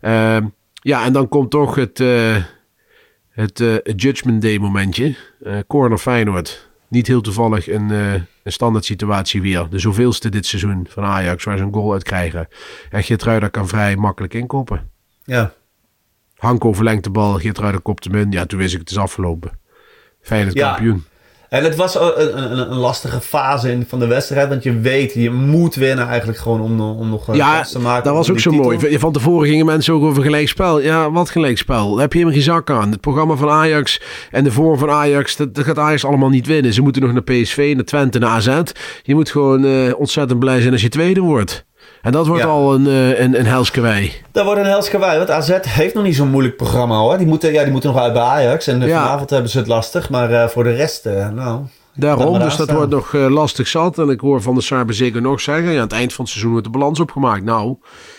[0.00, 2.36] Ehm, ja, en dan komt toch het, eh,
[3.30, 5.14] het eh, Judgment Day momentje.
[5.44, 6.68] Eh, corner Feyenoord.
[6.88, 9.66] Niet heel toevallig een, een standaard situatie weer.
[9.70, 12.48] De zoveelste dit seizoen van Ajax, waar ze een goal uit krijgen.
[12.90, 14.90] En Geertruida kan vrij makkelijk inkoppen.
[15.24, 15.52] ja.
[16.36, 18.30] Hanko verlengt de bal, Geertruiden kopt hem in.
[18.30, 19.58] Ja, toen wist ik het is afgelopen.
[20.20, 20.70] Feyenoord Ja.
[20.70, 21.04] kampioen.
[21.50, 24.48] En het was een, een, een lastige fase in, van de wedstrijd.
[24.48, 28.04] Want je weet, je moet winnen eigenlijk gewoon om, om nog eh, Ja, te maken.
[28.04, 28.64] dat was ook zo titel.
[28.64, 28.98] mooi.
[28.98, 30.80] Van tevoren gingen mensen ook over gelijkspel.
[30.80, 31.90] Ja, wat gelijkspel?
[31.90, 32.90] Daar heb je helemaal geen zak aan.
[32.90, 36.46] Het programma van Ajax en de vorm van Ajax, dat, dat gaat Ajax allemaal niet
[36.46, 36.72] winnen.
[36.72, 38.60] Ze moeten nog naar PSV, naar Twente, naar AZ.
[39.02, 41.64] Je moet gewoon eh, ontzettend blij zijn als je tweede wordt.
[42.02, 42.48] En dat wordt Ja.
[42.48, 44.12] al een, eh, een, een helskewei.
[44.32, 45.16] Dat wordt een helskawai.
[45.18, 47.18] Want AZ heeft nog niet zo'n moeilijk programma hoor.
[47.18, 48.66] Die moeten, ja, die moeten nog uit bij Ajax.
[48.66, 49.02] En eh, Ja.
[49.02, 50.10] vanavond hebben ze het lastig.
[50.10, 51.60] Maar eh, voor de rest, nou...
[51.94, 53.98] Daarom, dus dat wordt nog lastig zat.
[53.98, 55.70] En ik hoor Van der Sar zeker nog zeggen...
[55.70, 57.44] Ja, aan het eind van het seizoen wordt de balans opgemaakt.
[57.44, 57.76] Nou,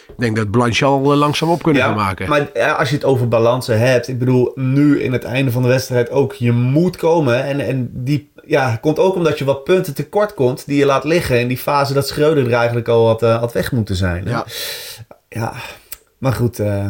[0.08, 2.30] ik denk dat Blanche al eh, langzaam op kunnen gaan maken.
[2.30, 5.67] Maar als je het over balansen hebt, ik bedoel, nu in het einde van de
[5.67, 7.44] wedstrijd ook, je moet komen.
[7.44, 11.04] En, en die ja, komt ook omdat je wat punten tekort komt die je laat
[11.04, 11.40] liggen.
[11.40, 14.26] In die fase dat Schreuder er eigenlijk al had, eh, had weg moeten zijn.
[14.26, 14.46] Ja.
[15.30, 15.54] ja,
[16.18, 16.60] maar goed.
[16.60, 16.90] eh,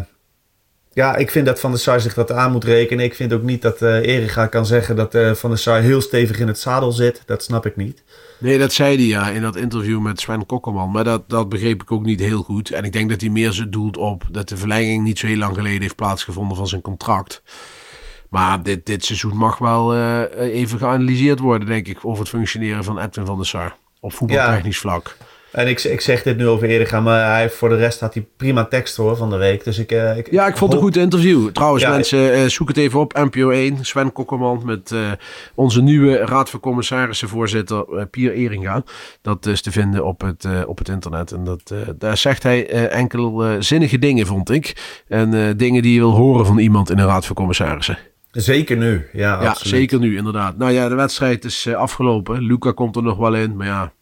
[0.93, 3.05] ja, ik vind dat Van der Sar zich dat aan moet rekenen.
[3.05, 6.39] Ik vind ook niet dat eh Erika kan zeggen dat Van der Sar heel stevig
[6.39, 7.21] in het zadel zit.
[7.25, 8.03] Dat snap ik niet.
[8.37, 10.91] Nee, dat zei hij ja in dat interview met Sven Kokkerman.
[10.91, 12.71] Maar dat, dat begreep ik ook niet heel goed.
[12.71, 15.37] En ik denk dat hij meer zo doelt op dat de verlenging niet zo heel
[15.37, 17.41] lang geleden heeft plaatsgevonden van zijn contract.
[18.31, 20.21] Maar dit, dit seizoen mag wel eh,
[20.53, 23.75] even geanalyseerd worden, denk ik, over het functioneren van Edwin van der Sar.
[23.99, 25.17] Op voetbaltechnisch vlak.
[25.51, 28.27] En ik, ik zeg dit nu over Erika, maar hij, voor de rest had hij
[28.37, 29.63] prima tekst hoor van de week.
[29.63, 31.49] Dus ik, eh, ik Ja, ik vond het een goed interview.
[31.49, 33.13] Trouwens, Ja, mensen, eh, zoek het even op.
[33.13, 34.93] NPO 1, Sven Kokkerman met
[35.55, 38.83] onze nieuwe Raad van Commissarissen voorzitter Pier Eringa.
[39.21, 41.31] Dat is te vinden op het, op het internet.
[41.31, 45.01] En dat, daar zegt hij enkel zinnige dingen, vond ik.
[45.07, 47.97] En dingen die je wil horen van iemand in een Raad van Commissarissen.
[48.31, 49.73] Zeker nu, ja, Ja, absoluut.
[49.75, 50.57] zeker nu, inderdaad.
[50.57, 52.41] Nou ja, de wedstrijd is eh, afgelopen.
[52.41, 53.93] Luca komt er nog wel in, maar ja...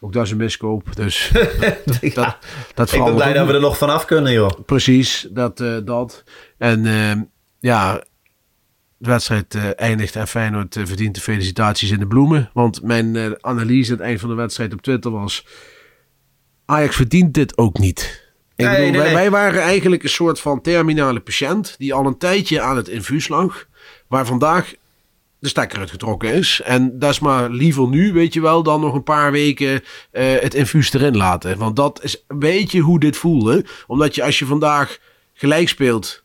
[0.00, 1.30] Ook dat is een miskoop, dus
[1.84, 2.14] dat, Ja.
[2.14, 2.36] dat,
[2.74, 4.50] dat Ik ben blij dat we er nog vanaf kunnen, joh.
[4.66, 5.60] Precies, dat.
[5.60, 6.24] eh, dat.
[6.58, 7.12] En eh,
[7.58, 7.94] ja,
[8.96, 12.50] de wedstrijd eh, eindigt en Feyenoord verdient de felicitaties in de bloemen.
[12.52, 15.46] Want mijn analyse aan het eind van de wedstrijd op Twitter was...
[16.64, 18.27] Ajax verdient dit ook niet.
[18.58, 19.14] Ik Nee, bedoel, nee, wij, nee.
[19.14, 21.74] wij waren eigenlijk een soort van terminale patiënt...
[21.78, 23.66] die al een tijdje aan het infuus lag...
[24.08, 24.74] waar vandaag
[25.38, 26.60] de stekker uitgetrokken is.
[26.64, 30.38] En dat is maar liever nu, weet je wel, dan nog een paar weken eh,
[30.40, 31.58] het infuus erin laten.
[31.58, 33.64] Want dat is een beetje hoe dit voelde.
[33.86, 34.98] Omdat je als je vandaag
[35.34, 36.24] gelijk speelt,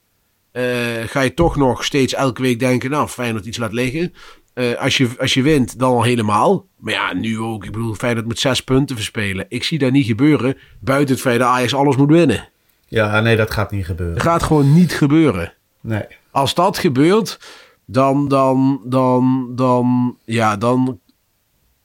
[0.52, 0.64] eh,
[1.06, 4.14] ga je toch nog steeds elke week denken, nou, fijn dat iets laat liggen.
[4.54, 6.66] Eh, als, je, als je wint, dan al helemaal.
[6.78, 7.66] Maar ja, nu ook.
[7.66, 9.46] Ik bedoel, Feyenoord met zes punten verspelen.
[9.50, 12.50] Ik zie dat niet gebeuren, buiten het feit dat Ajax alles moet winnen.
[12.88, 14.16] Ja, nee, dat gaat niet gebeuren.
[14.16, 15.54] Dat gaat gewoon niet gebeuren.
[15.82, 16.04] Nee.
[16.32, 17.40] Als dat gebeurt,
[17.86, 21.00] dan, dan, dan, dan, ja, dan,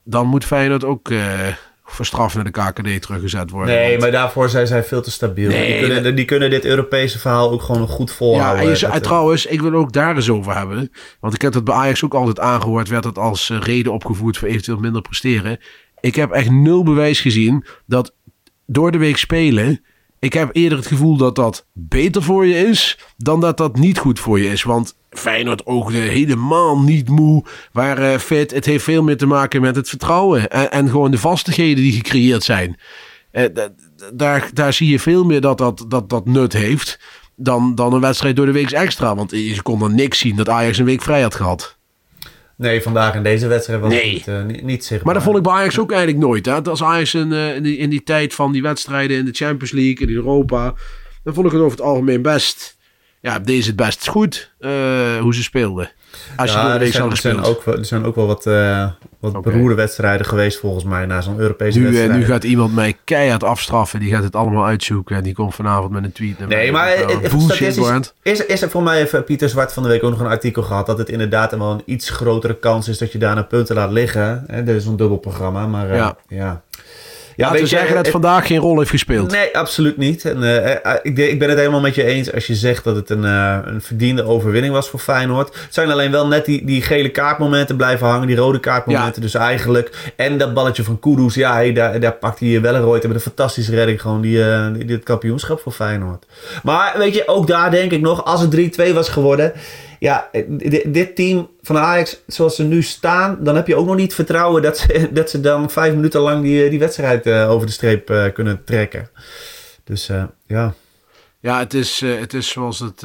[0.02, 1.48] dan moet Feyenoord ook eh
[1.90, 3.74] voor straf naar de KKD teruggezet worden.
[3.74, 5.48] Nee, Want- maar daarvoor zijn zij veel te stabiel.
[5.48, 8.64] Nee, die, kunnen, die kunnen dit Europese verhaal ook gewoon goed ja, volhouden.
[8.64, 10.90] en je, eh, trouwens, ik wil ook daar eens over hebben.
[11.20, 12.88] Want ik heb dat bij Ajax ook altijd aangehoord.
[12.88, 15.58] Werd dat als eh, reden opgevoerd voor eventueel minder presteren.
[16.00, 18.14] Ik heb echt nul bewijs gezien dat
[18.66, 19.84] door de week spelen.
[20.20, 22.98] Ik heb eerder het gevoel dat dat beter voor je is.
[23.16, 24.62] dan dat dat niet goed voor je is.
[24.62, 27.44] Want Feyenoord oogde helemaal niet moe.
[27.72, 28.50] Waren fit.
[28.50, 30.50] Het heeft veel meer te maken met het vertrouwen.
[30.50, 32.80] En, en gewoon de vastigheden die gecreëerd zijn.
[33.30, 33.44] Eh,
[34.14, 37.00] daar, daar zie je veel meer dat dat, dat, dat nut heeft.
[37.36, 39.14] Dan, dan een wedstrijd door de week extra.
[39.14, 41.77] Want je kon er niks zien dat Ajax een week vrij had gehad.
[42.58, 44.02] Nee, vandaag in deze wedstrijd was Nee.
[44.04, 45.04] het niet, eh, niet, niet zichtbaar.
[45.04, 46.46] Maar dat vond ik bij Ajax ook eigenlijk nooit.
[46.46, 46.62] Hè?
[46.62, 49.72] Als Ajax in, eh, in, die, in die tijd van die wedstrijden in de Champions
[49.72, 50.74] League, in Europa.
[51.22, 52.76] Dan vond ik het over het algemeen best.
[53.20, 55.90] Ja, deze het best goed eh, hoe ze speelden.
[56.36, 58.86] Als je door Ja, de er zijn, ook, wel- er zijn ook wel wat, eh
[59.20, 59.50] wat Oké.
[59.50, 62.18] beroerde wedstrijden geweest volgens mij na zo'n Europese Nu, eh, wedstrijd.
[62.20, 64.00] nu gaat iemand mij keihard afstraffen.
[64.00, 65.16] Die gaat het allemaal uitzoeken.
[65.16, 66.38] En die komt vanavond met een tweet.
[66.38, 66.48] naar.
[66.48, 67.32] Nee, maar Dat het
[67.82, 70.26] eh, is, is er voor mij even Pieter Zwart van de week ook nog een
[70.26, 73.44] artikel gehad dat het inderdaad wel een iets grotere kans is dat je daar naar
[73.46, 74.44] punten laat liggen.
[74.46, 76.16] Hè, dit is een dubbel programma, maar eh, Ja.
[76.28, 76.62] ja.
[77.38, 79.30] Ja, weet we je, zeggen dat het- vandaag geen rol heeft gespeeld.
[79.30, 80.24] Nee, absoluut niet.
[80.24, 82.84] En, eh, eh, ik, de- ik ben het helemaal met je eens als je zegt
[82.84, 85.48] dat het een, eh, een verdiende overwinning was voor Feyenoord.
[85.48, 89.34] Het zijn alleen wel net die, die gele kaartmomenten blijven hangen, die rode kaartmomenten dus
[89.34, 90.12] eigenlijk.
[90.16, 93.14] En dat balletje van Kudus, ja, hey, daar, daar pakt hij wel een rood met
[93.14, 96.26] een fantastische redding gewoon die, eh, die, dit kampioenschap voor Feyenoord.
[96.62, 99.52] Maar weet je, ook daar denk ik nog, als het 3-2 was geworden...
[99.98, 103.96] Ja, di- dit team van Ajax, zoals ze nu staan, dan heb je ook nog
[103.96, 107.66] niet vertrouwen dat ze, dat ze dan vijf minuten lang die, die wedstrijd eh, over
[107.66, 109.10] de streep eh, kunnen trekken.
[109.84, 110.74] Dus eh, ja,
[111.40, 113.00] Ja, het is, het, is zoals het,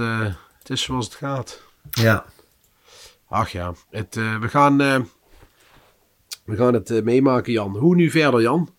[0.60, 1.62] het is zoals het gaat.
[1.92, 2.26] ja.
[3.30, 4.78] Ach ja, het, we, gaan,
[6.46, 7.78] we gaan het meemaken, Jan.
[7.78, 8.70] Hoe nu verder, Jan?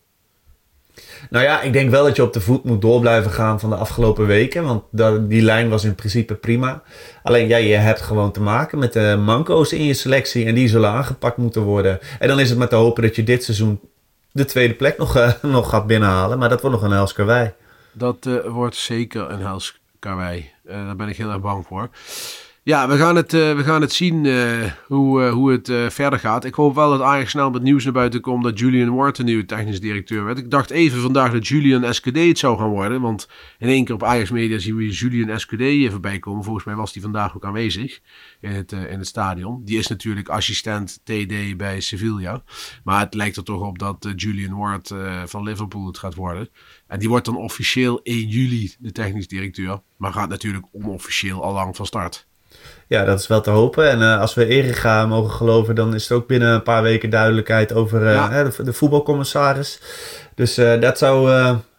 [1.29, 3.69] Nou ja, ik denk wel dat je op de voet moet door blijven gaan van
[3.69, 4.63] de afgelopen weken.
[4.63, 4.83] Want
[5.29, 6.83] die lijn was in principe prima.
[7.23, 10.45] Alleen ja, je hebt gewoon te maken met de manco's in je selectie.
[10.45, 11.99] En die zullen aangepakt moeten worden.
[12.19, 13.79] En dan is het met te hopen dat je dit seizoen
[14.31, 16.37] de tweede plek nog, uh, nog gaat binnenhalen.
[16.37, 17.53] Maar dat wordt nog een hels karwei.
[17.91, 20.51] Dat uh, wordt zeker een hels karwei.
[20.65, 21.89] Uh, daar ben ik heel erg bang voor.
[22.65, 26.19] Ja, we gaan het, uh, we gaan het zien uh, hoe, uh, hoe het verder
[26.19, 26.45] gaat.
[26.45, 29.23] Ik hoop wel dat Ajax snel met nieuws naar buiten komt dat Julian Ward de
[29.23, 30.37] nieuwe technisch directeur werd.
[30.37, 33.01] Ik dacht even vandaag dat Julian SKD het zou gaan worden.
[33.01, 36.43] Want in één keer op Ajax Media zien we Julian SKD voorbij komen.
[36.43, 37.99] Volgens mij was hij vandaag ook aanwezig
[38.41, 39.61] in het, in het stadion.
[39.65, 42.43] Die is natuurlijk assistent TD bij Sevilla.
[42.83, 44.93] Maar het lijkt er toch op dat Julian Ward
[45.25, 46.49] van Liverpool het gaat worden.
[46.87, 49.81] En die wordt dan officieel 1 juli de technisch directeur.
[49.97, 52.27] Maar gaat natuurlijk onofficieel al lang van start.
[52.87, 53.89] Ja, dat is wel te hopen.
[53.89, 57.09] En uh, als we Erika mogen geloven, dan is er ook binnen een paar weken
[57.09, 58.43] duidelijkheid over uh, ja.
[58.43, 59.81] de, de, voetbalcommissaris.
[60.35, 61.31] Dus uh, dat zou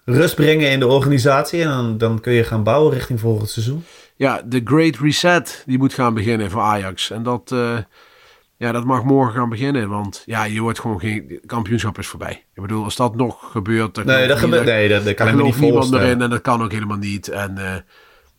[0.05, 1.63] rust brengen in de organisatie.
[1.63, 3.85] En dan, dan kun je gaan bouwen richting volgend seizoen.
[4.17, 7.11] Ja, de Great Reset, die moet gaan beginnen voor Ajax.
[7.11, 7.55] En dat,
[8.57, 9.89] ja, dat mag morgen gaan beginnen.
[9.89, 11.41] Want ja, je wordt gewoon geen...
[11.47, 12.45] kampioenschap is voorbij.
[12.55, 13.95] Ik bedoel, als dat nog gebeurt...
[13.95, 14.65] Dan nee, dat gebeurt...
[14.65, 17.29] Nee, dat, dat kan helemaal niet niemand erin en dat kan ook helemaal niet.
[17.29, 17.85] En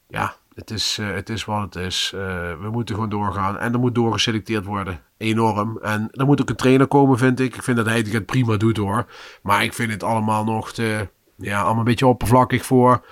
[0.08, 2.12] ja, het is, uh, het is wat het is.
[2.16, 2.22] Uh,
[2.62, 3.58] we moeten gewoon doorgaan.
[3.58, 5.02] En er moet doorgeselecteerd worden.
[5.18, 5.78] Enorm.
[5.82, 7.56] En er moet ook een trainer komen, vind ik.
[7.56, 9.06] Ik vind dat hij het prima doet hoor.
[9.42, 13.06] Maar ik vind het allemaal nog te, ja, allemaal een beetje oppervlakkig voor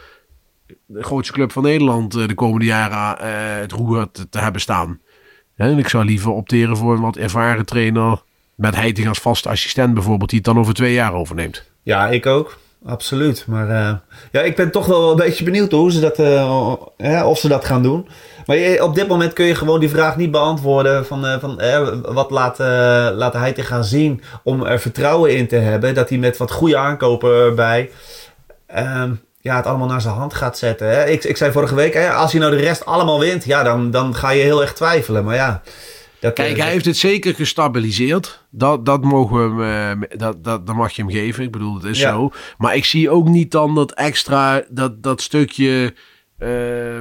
[0.86, 3.25] de grootste club van Nederland uh, de komende jaren
[3.60, 4.99] het roer te, te hebben staan.
[5.55, 8.21] En ik zou liever opteren voor een wat ervaren trainer.
[8.55, 11.71] Met Heiting als vaste assistent bijvoorbeeld, die het dan over twee jaar overneemt.
[11.81, 13.45] Ja, ik ook absoluut.
[13.48, 13.93] Maar uh,
[14.32, 17.65] ja, ik ben toch wel een beetje benieuwd hoe ze dat, uh, of ze dat
[17.65, 18.08] gaan doen.
[18.45, 21.60] Maar je, op dit moment kun je gewoon die vraag niet beantwoorden van, uh, van
[22.13, 22.58] wat laat,
[23.17, 25.93] laat hij te gaan zien om er vertrouwen in te hebben.
[25.93, 27.89] Dat hij met wat goede aankopen erbij
[28.67, 30.89] ehm, ja, het allemaal naar zijn hand gaat zetten.
[30.89, 31.06] Hè.
[31.06, 34.15] Ik, ik zei vorige week, als hij nou de rest allemaal wint, ja, dan, dan
[34.15, 35.24] ga je heel erg twijfelen.
[35.24, 35.62] Maar ja...
[36.19, 38.45] Dat, Kijk, hij heeft het zeker gestabiliseerd.
[38.49, 41.43] Dat, dat, mogen we hem, dat, dat, dat mag je hem geven.
[41.43, 42.12] Ik bedoel, het is ja.
[42.12, 42.32] zo.
[42.58, 45.93] Maar ik zie ook niet dan dat extra, dat, dat stukje,
[46.39, 46.99] uh,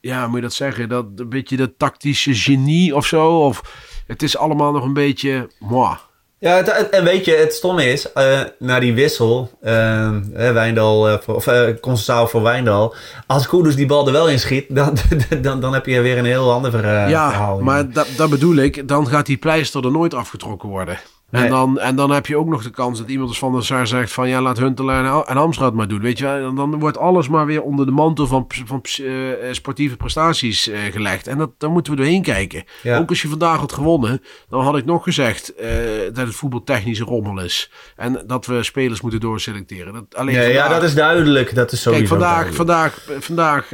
[0.00, 3.38] ja, moet je dat zeggen, dat een beetje dat tactische genie of zo.
[3.38, 3.62] Of
[4.06, 5.96] het is allemaal nog een beetje, moi.
[6.40, 11.18] Ja, het, en weet je, het stomme is, uh, na die wissel, uh, Wijndal, uh,
[11.20, 12.94] voor, of uh, voor Wijndal.
[13.26, 14.96] Als Koeders die bal er wel in schiet, dan,
[15.40, 17.08] dan, dan heb je weer een heel ander verhaal.
[17.08, 20.98] Ja, maar dat, dat bedoel ik, dan gaat die pleister er nooit afgetrokken worden.
[21.30, 23.64] En, dan, en dan heb je ook nog de kans dat iemand als Van der
[23.64, 26.00] Sar zegt van ja, laat Huntelaar en Amstrad maar doen.
[26.00, 29.96] Weet je, dan, dan wordt alles maar weer onder de mantel van, van uh, sportieve
[29.96, 31.26] prestaties uh, gelegd.
[31.26, 32.64] En dat, daar moeten we doorheen kijken.
[32.82, 32.98] Ja.
[32.98, 35.66] Ook als je vandaag had gewonnen, dan had ik nog gezegd uh,
[36.04, 37.70] dat het voetbal technische rommel is.
[37.96, 39.92] En dat we spelers moeten doorselecteren.
[39.92, 41.54] Dat, alleen ja, vandaag, ja, dat is duidelijk.
[41.54, 43.68] Dat is sowieso Kijk, vandaag, vandaag, vandaag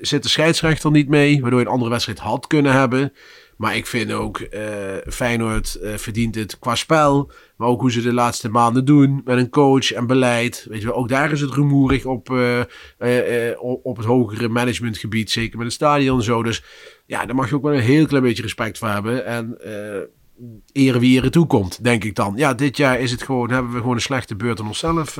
[0.00, 3.12] zit de scheidsrechter niet mee, waardoor je een andere wedstrijd had kunnen hebben.
[3.58, 4.60] Maar ik vind ook uh,
[5.06, 7.30] Feyenoord uh, verdient het qua spel.
[7.56, 9.20] Maar ook hoe ze de laatste maanden doen.
[9.24, 10.66] Met een coach en beleid.
[10.68, 12.60] Weet je wel, ook daar is het rumoerig op, uh,
[13.82, 15.30] op het hogere managementgebied.
[15.30, 16.42] Zeker met het stadion en zo.
[16.42, 16.62] Dus
[17.06, 19.24] ja, daar mag je ook wel een heel klein beetje respect voor hebben.
[19.24, 19.58] En
[20.72, 22.32] ere wie ere toekomt, denk ik dan.
[22.36, 25.16] Ja, dit jaar is het gewoon, hebben we gewoon een slechte beurt aan onszelf,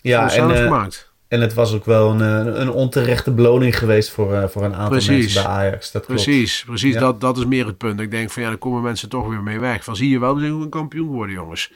[0.00, 1.11] ja, onszelf en, gemaakt.
[1.32, 4.88] En het was ook wel een, een onterechte beloning geweest voor, uh, voor een aantal
[4.88, 5.08] precies.
[5.08, 5.92] mensen bij Ajax.
[5.92, 6.22] Dat klopt.
[6.22, 6.94] Precies, precies.
[6.94, 7.00] Ja.
[7.00, 8.00] Dat, dat is meer het punt.
[8.00, 9.84] Ik denk van ja, daar komen mensen toch weer mee weg.
[9.84, 11.72] Van zie je wel, we zijn een kampioen geworden, jongens.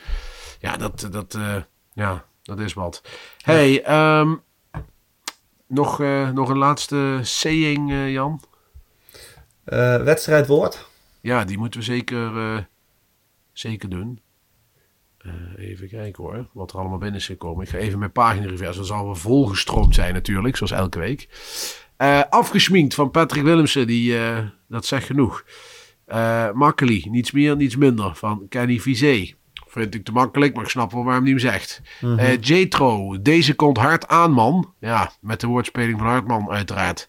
[0.61, 1.57] Ja, dat, dat, uh,
[1.93, 3.03] ja, dat is wat.
[3.41, 4.21] Hey, ja.
[4.21, 4.43] um,
[5.67, 8.41] nog, uh, nog een laatste saying, Jan?
[10.05, 10.89] wedstrijdwoord?
[11.21, 12.69] Ja, die moeten we zeker,
[13.53, 14.21] zeker doen.
[15.27, 17.65] Uh, even kijken hoor, wat er allemaal binnen is gekomen.
[17.65, 18.79] Ik ga even mijn pagina reverse.
[18.79, 21.29] Dat zal wel volgestroomd zijn natuurlijk, zoals elke week.
[21.99, 25.45] Uh, afgesminkt van Patrick Willemsen, die, uh, dat zegt genoeg.
[26.55, 29.35] Makkeli, niets meer, niets minder, van Kenny Vizé.
[29.67, 31.83] Vind ik te makkelijk, maar ik snap wel waarom hij hem zegt.
[32.01, 32.37] Mm -hmm.
[32.41, 34.75] Jetro, deze komt hard aan man.
[34.81, 37.09] Ja, met de woordspeling van Hartman uiteraard.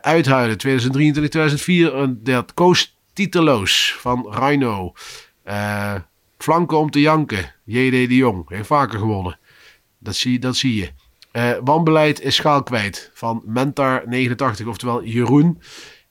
[0.00, 0.56] uithuilen,
[2.18, 4.92] 2023-2004, dat koos titeloos van Rhino.
[6.38, 7.54] Flanken om te janken.
[7.64, 7.90] J.D.
[7.90, 8.48] de Jong.
[8.48, 9.38] Heeft vaker gewonnen.
[9.98, 10.90] Dat zie, dat zie je.
[11.32, 13.10] Uh, wanbeleid is schaal kwijt.
[13.14, 15.60] Van Mentar 89, oftewel Jeroen.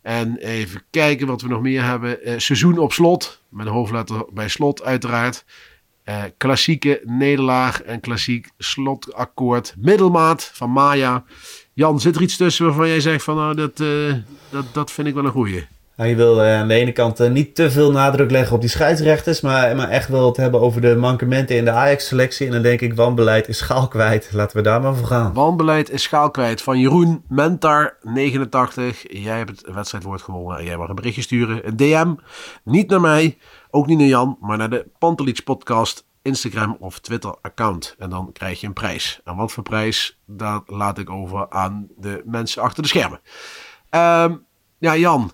[0.01, 2.29] En even kijken wat we nog meer hebben.
[2.29, 3.41] Uh, seizoen op slot.
[3.49, 5.45] Met een hoofdletter bij slot uiteraard.
[6.05, 9.75] Uh, klassieke nederlaag en klassiek slotakkoord.
[9.77, 11.23] Middelmaat van Maya.
[11.73, 13.77] Jan, zit er iets tussen waarvan jij zegt van nou dat,
[14.49, 15.65] dat, dat vind ik wel een goeie?
[16.05, 18.69] Je wil uh, aan de ene kant uh, niet te veel nadruk leggen op die
[18.69, 22.45] scheidsrechters, maar, maar echt wel het hebben over de mankementen in de Ajax-selectie.
[22.45, 24.29] En dan denk ik, wanbeleid is schaal kwijt.
[24.31, 25.33] Laten we daar maar voor gaan.
[25.33, 29.03] Wanbeleid is schaal kwijt van Jeroen Mentar, 89.
[29.23, 31.67] Jij hebt het wedstrijdwoord gewonnen en jij mag een berichtje sturen.
[31.67, 32.13] Een DM,
[32.63, 33.37] niet naar mij,
[33.69, 37.95] ook niet naar Jan, maar naar de Pantelits podcast Instagram of Twitter account.
[37.97, 39.21] En dan krijg je een prijs.
[39.23, 43.19] En wat voor prijs, dat laat ik over aan de mensen achter de schermen.
[43.89, 44.45] Um,
[44.79, 45.31] ja, Jan,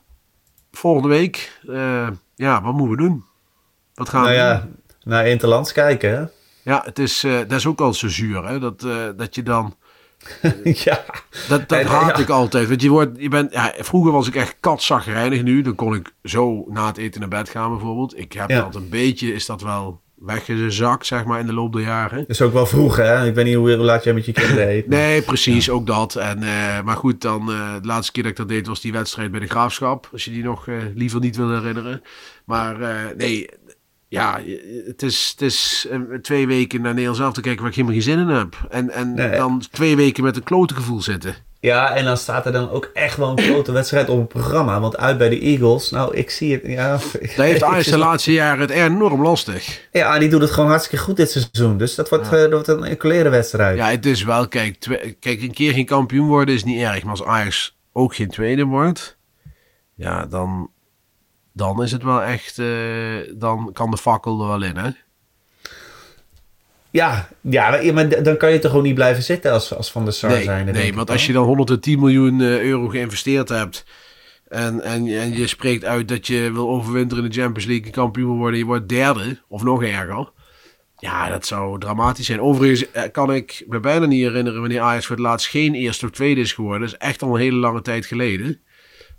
[0.77, 3.23] volgende week, uh, ja, wat moeten we doen?
[3.93, 4.75] Wat gaan nou we ja, doen?
[5.03, 6.23] Naar Interlands kijken, hè?
[6.71, 8.59] Ja, het is, uh, dat is ook al zo zuur, hè?
[8.59, 9.75] Dat, uh, dat je dan...
[10.63, 11.03] ja.
[11.47, 12.67] Dat, dat haat ik altijd.
[12.67, 15.61] Want je wordt, je bent, ja, vroeger was ik echt katzagrijnig nu.
[15.61, 18.17] Dan kon ik zo na het eten naar bed gaan bijvoorbeeld.
[18.17, 18.61] Ik heb Ja.
[18.61, 22.17] dat een beetje, is dat wel weggezakt, zeg maar, in de loop der jaren.
[22.17, 23.25] Dat is ook wel vroeg, hè?
[23.27, 24.87] Ik weet niet hoe, laat jij met je kinderen eet.
[24.87, 26.15] Nee, precies, ook dat.
[26.15, 28.91] En, eh, maar goed, dan eh, de laatste keer dat ik dat deed was die
[28.91, 30.09] wedstrijd bij de Graafschap.
[30.11, 32.01] Als je die nog eh, liever niet wil herinneren.
[32.45, 32.77] Maar
[33.17, 33.49] nee,
[34.07, 34.39] ja,
[34.85, 35.87] het is, het is
[36.21, 38.67] twee weken naar Nederland zelf te kijken waar ik helemaal geen zin in heb.
[38.69, 39.37] En, en Nee.
[39.37, 41.35] dan twee weken met een klote gevoel zitten.
[41.63, 44.79] Ja, en dan staat er dan ook echt wel een grote wedstrijd op het programma.
[44.79, 46.99] Want uit bij de Eagles, nou, ik zie het, ja...
[47.35, 49.87] Daar heeft Ajax de laatste jaren het enorm lastig.
[49.91, 51.77] Ja, die doet het gewoon hartstikke goed dit seizoen.
[51.77, 53.77] Dus dat wordt, eh, dat wordt een enkele wedstrijd.
[53.77, 54.77] Ja, het is wel, kijk,
[55.19, 57.03] kijk, een keer geen kampioen worden is niet erg.
[57.03, 59.17] Maar als Ajax ook geen tweede wordt,
[59.95, 60.69] ja, dan,
[61.53, 62.67] dan is het wel echt, eh,
[63.35, 64.89] dan kan de fakkel er wel in, hè?
[66.93, 70.13] Ja, ja, maar- dan kan je toch gewoon niet blijven zitten als, als Van der
[70.13, 70.65] Sar Nee, zijn.
[70.65, 73.85] nee want als je dan 110 miljoen eh, euro geïnvesteerd hebt
[74.47, 78.27] en, en, en je spreekt uit dat je wil overwinteren in de Champions League, kampioen
[78.27, 80.31] wil worden, je wordt derde of nog erger.
[80.97, 82.41] Ja, dat zou dramatisch zijn.
[82.41, 86.05] Overigens eh, kan ik me bijna niet herinneren wanneer Ajax voor het laatst geen eerste
[86.05, 86.81] of tweede is geworden.
[86.81, 88.61] Dat is echt al een hele lange tijd geleden.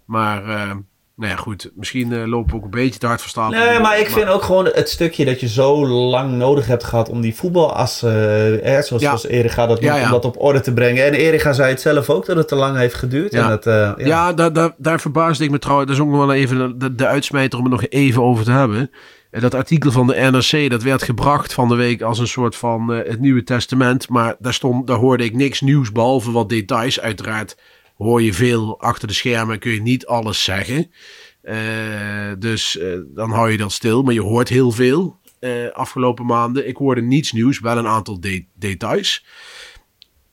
[0.04, 0.70] Maar, eh,
[1.16, 1.70] nou ja, goed.
[1.74, 3.58] Misschien eh, lopen we ook een beetje te hard stapel.
[3.58, 7.08] Nee, maar ik vind ook gewoon het stukje dat je zo lang nodig hebt gehad
[7.08, 9.08] om die voetbalas, eh, eh, zoals, Ja.
[9.08, 10.04] zoals Erika dat Ja, ja.
[10.04, 11.04] om dat op orde te brengen.
[11.04, 13.32] En Erika zei het zelf ook, dat het te lang heeft geduurd.
[13.32, 13.42] Ja.
[13.42, 13.94] En dat, eh, ja.
[13.96, 15.88] Ja, daar, daar, daar verbaasde ik me trouwens.
[15.88, 18.50] Dat is ook nog wel even de, de uitsmijter om het nog even over te
[18.50, 18.90] hebben.
[19.30, 22.56] En Dat artikel van de NRC, dat werd gebracht van de week als een soort
[22.56, 24.08] van het Nieuwe Testament.
[24.08, 27.00] Maar daar, stond, daar hoorde ik niks nieuws, behalve wat details.
[27.00, 27.56] Uiteraard
[27.96, 30.90] hoor je veel achter de schermen, kun je niet alles zeggen.
[31.42, 36.26] Eh, dus eh, dan hou je dat stil, maar je hoort heel veel eh, afgelopen
[36.26, 36.68] maanden.
[36.68, 39.24] Ik hoorde niets nieuws, wel een aantal de- details.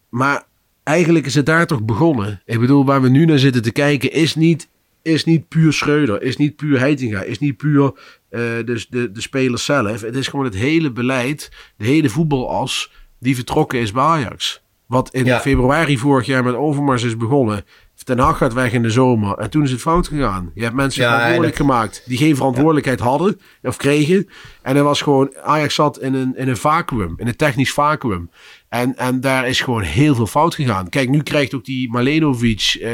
[0.10, 0.44] Maar
[0.84, 2.42] eigenlijk is het daar toch begonnen.
[2.46, 4.70] Ik bedoel, waar we nu naar zitten te kijken is niet,
[5.02, 7.94] is niet puur Schreuder, is niet puur Heitinga, is niet puur
[8.30, 10.02] eh, dus de, de spelers zelf.
[10.02, 14.61] Het is gewoon het hele beleid, de hele voetbalas die vertrokken is bij Ajax.
[14.92, 15.40] Wat in Ja.
[15.40, 17.66] februari vorig jaar met Overmars is begonnen.
[18.04, 19.38] Ten Hag gaat weg in de zomer.
[19.38, 20.52] En toen is het fout gegaan.
[20.54, 24.28] Je hebt mensen Ja, verantwoordelijk gemaakt die geen verantwoordelijkheid hadden of kregen.
[24.62, 28.30] En er was gewoon, Ajax zat in een, in een vacuüm, in een technisch vacuüm.
[28.70, 30.90] En, en daar is gewoon heel veel fout gegaan.
[30.90, 32.90] Kijk, nu krijgt ook die Malenovic eh,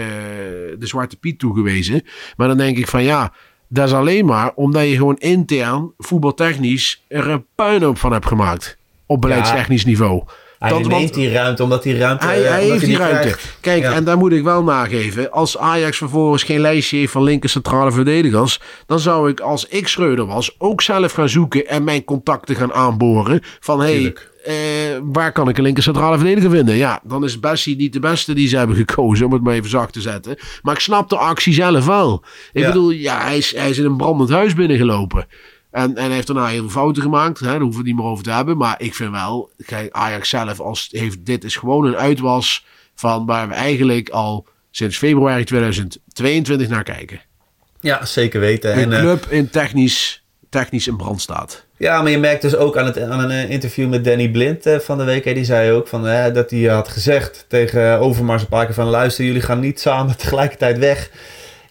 [0.80, 2.04] de Zwarte Piet toegewezen.
[2.36, 3.34] Maar dan denk ik van ja,
[3.70, 8.78] dat is alleen maar omdat je gewoon intern, voetbaltechnisch, er een puinhoop van hebt gemaakt.
[9.06, 10.24] Op beleidstechnisch niveau.
[10.60, 12.26] Hij neemt want- die ruimte, omdat die ruimte...
[12.26, 13.20] hij, eh, hij heeft die ruimte.
[13.20, 13.58] krijgt.
[13.62, 13.94] Kijk, Ja.
[13.94, 15.32] en daar moet ik wel nageven.
[15.32, 18.60] Als Ajax vervolgens geen lijstje heeft van linker centrale verdedigers.
[18.86, 21.68] dan zou ik, als ik Schreuder was, ook zelf gaan zoeken.
[21.68, 23.42] en mijn contacten gaan aanboren.
[23.60, 24.54] Van hey, eh,
[25.04, 26.76] waar kan ik een linker centrale verdediger vinden?
[26.76, 29.26] Ja, dan is Bessie niet de beste die ze hebben gekozen.
[29.26, 30.36] om het maar even zacht te zetten.
[30.62, 32.24] Maar ik snap de actie zelf wel.
[32.54, 32.68] Ik Ja.
[32.68, 35.28] bedoel, ja, hij is, hij is in een brandend huis binnengelopen.
[35.78, 37.40] En, en hij heeft daarna heel veel fouten gemaakt.
[37.40, 38.58] Hè, daar hoeven we het niet meer over te hebben.
[38.58, 43.26] Maar ik vind wel, kijk, Ajax zelf als, heeft, dit is gewoon een uitwas van
[43.26, 47.22] waar we eigenlijk al sinds februari 2022 naar kijken.
[47.80, 48.72] Ja, zeker weten.
[48.72, 51.68] Een En, eh, club in technisch, technisch in brand staat.
[51.78, 54.66] Ja, maar je merkt dus ook aan, het, aan een eh, interview met Danny Blind
[54.66, 55.26] eh, van de week.
[55.26, 58.74] hè, die zei ook van, eh, dat hij had gezegd tegen Overmars een paar keer
[58.74, 58.88] van...
[58.88, 61.10] luister, jullie gaan niet samen tegelijkertijd weg.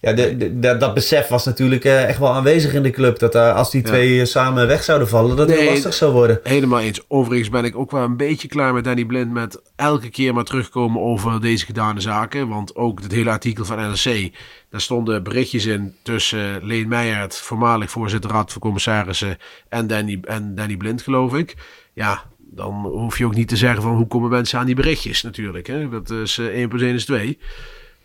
[0.01, 3.19] Ja, de, de- dat- dat besef was natuurlijk eh, echt wel aanwezig in de club.
[3.19, 3.87] Dat eh, als die Ja.
[3.89, 6.41] twee eh, samen weg zouden vallen, dat het Nee, lastig zou worden.
[6.43, 7.01] Helemaal eens.
[7.09, 10.45] Overigens ben ik ook wel een beetje klaar met Danny Blind met elke keer maar
[10.45, 12.49] terugkomen over deze gedane zaken.
[12.49, 14.31] Want ook het hele artikel van NRC,
[14.71, 19.37] daar stonden berichtjes in tussen Leen Meijert, voormalig voorzitter Raad van Commissarissen,
[19.69, 21.55] en Danny, en Danny Blind, geloof ik.
[21.93, 25.23] Ja, dan hoef je ook niet te zeggen van hoe komen mensen aan die berichtjes
[25.23, 25.67] natuurlijk.
[25.67, 25.89] Hè?
[25.89, 27.39] Dat is eh 1 plus 1 is 2.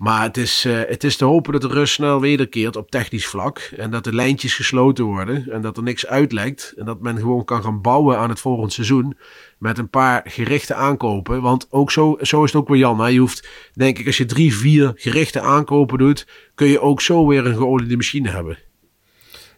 [0.01, 3.27] Maar het is, eh, het is te hopen dat de rust snel wederkeert op technisch
[3.27, 3.59] vlak.
[3.59, 5.49] En dat de lijntjes gesloten worden.
[5.51, 6.73] En dat er niks uitlekt.
[6.77, 9.17] En dat men gewoon kan gaan bouwen aan het volgende seizoen.
[9.57, 11.41] Met een paar gerichte aankopen.
[11.41, 12.99] Want ook zo, zo is het ook weer Jan.
[12.99, 13.07] Hè?
[13.07, 16.27] Je hoeft, denk ik, als je drie, vier gerichte aankopen doet.
[16.55, 18.57] kun je ook zo weer een geoliede machine hebben.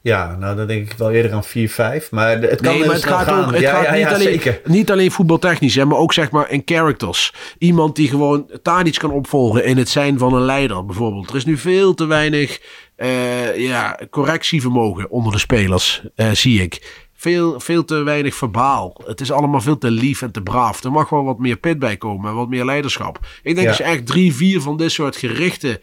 [0.04, 2.10] Ja, nou dan denk ik wel eerder aan 4-5.
[2.10, 3.46] Maar het kan Nee, heel maar het gaat gaan.
[3.46, 4.62] ook het ja, gaat ja, niet, ja, alleen, zeker.
[4.66, 7.34] niet alleen voetbaltechnisch, hè, maar ook zeg maar in characters.
[7.58, 11.30] Iemand die gewoon Tadic kan opvolgen in het zijn van een leider bijvoorbeeld.
[11.30, 12.62] Er is nu veel te weinig
[12.96, 17.06] eh, ja, correctievermogen onder de spelers, eh, zie ik.
[17.14, 19.02] Veel, veel te weinig verbaal.
[19.06, 20.84] Het is allemaal veel te lief en te braaf.
[20.84, 23.20] Er mag wel wat meer pit bij komen en wat meer leiderschap.
[23.44, 25.82] Ik denk als je echt drie, vier van dit soort gerichte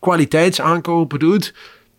[0.00, 1.54] kwaliteitsaankopen doet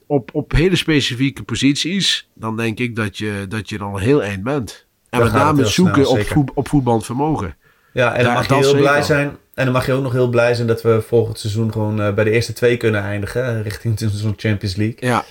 [0.08, 4.44] op, op hele specifieke posities, dan denk ik dat je, dat je dan heel eind
[4.44, 4.86] bent.
[5.10, 7.56] En Dan met name zoeken snel, op, voet, op voetballend vermogen.
[7.94, 9.38] Ja, en dan mag je heel blij zijn.
[9.54, 12.14] En dan mag je ook nog heel blij zijn dat we volgend seizoen gewoon eh,
[12.14, 13.46] bij de eerste twee kunnen eindigen.
[13.46, 14.98] eh, Richting zo'n Champions League.
[15.00, 15.24] Ja,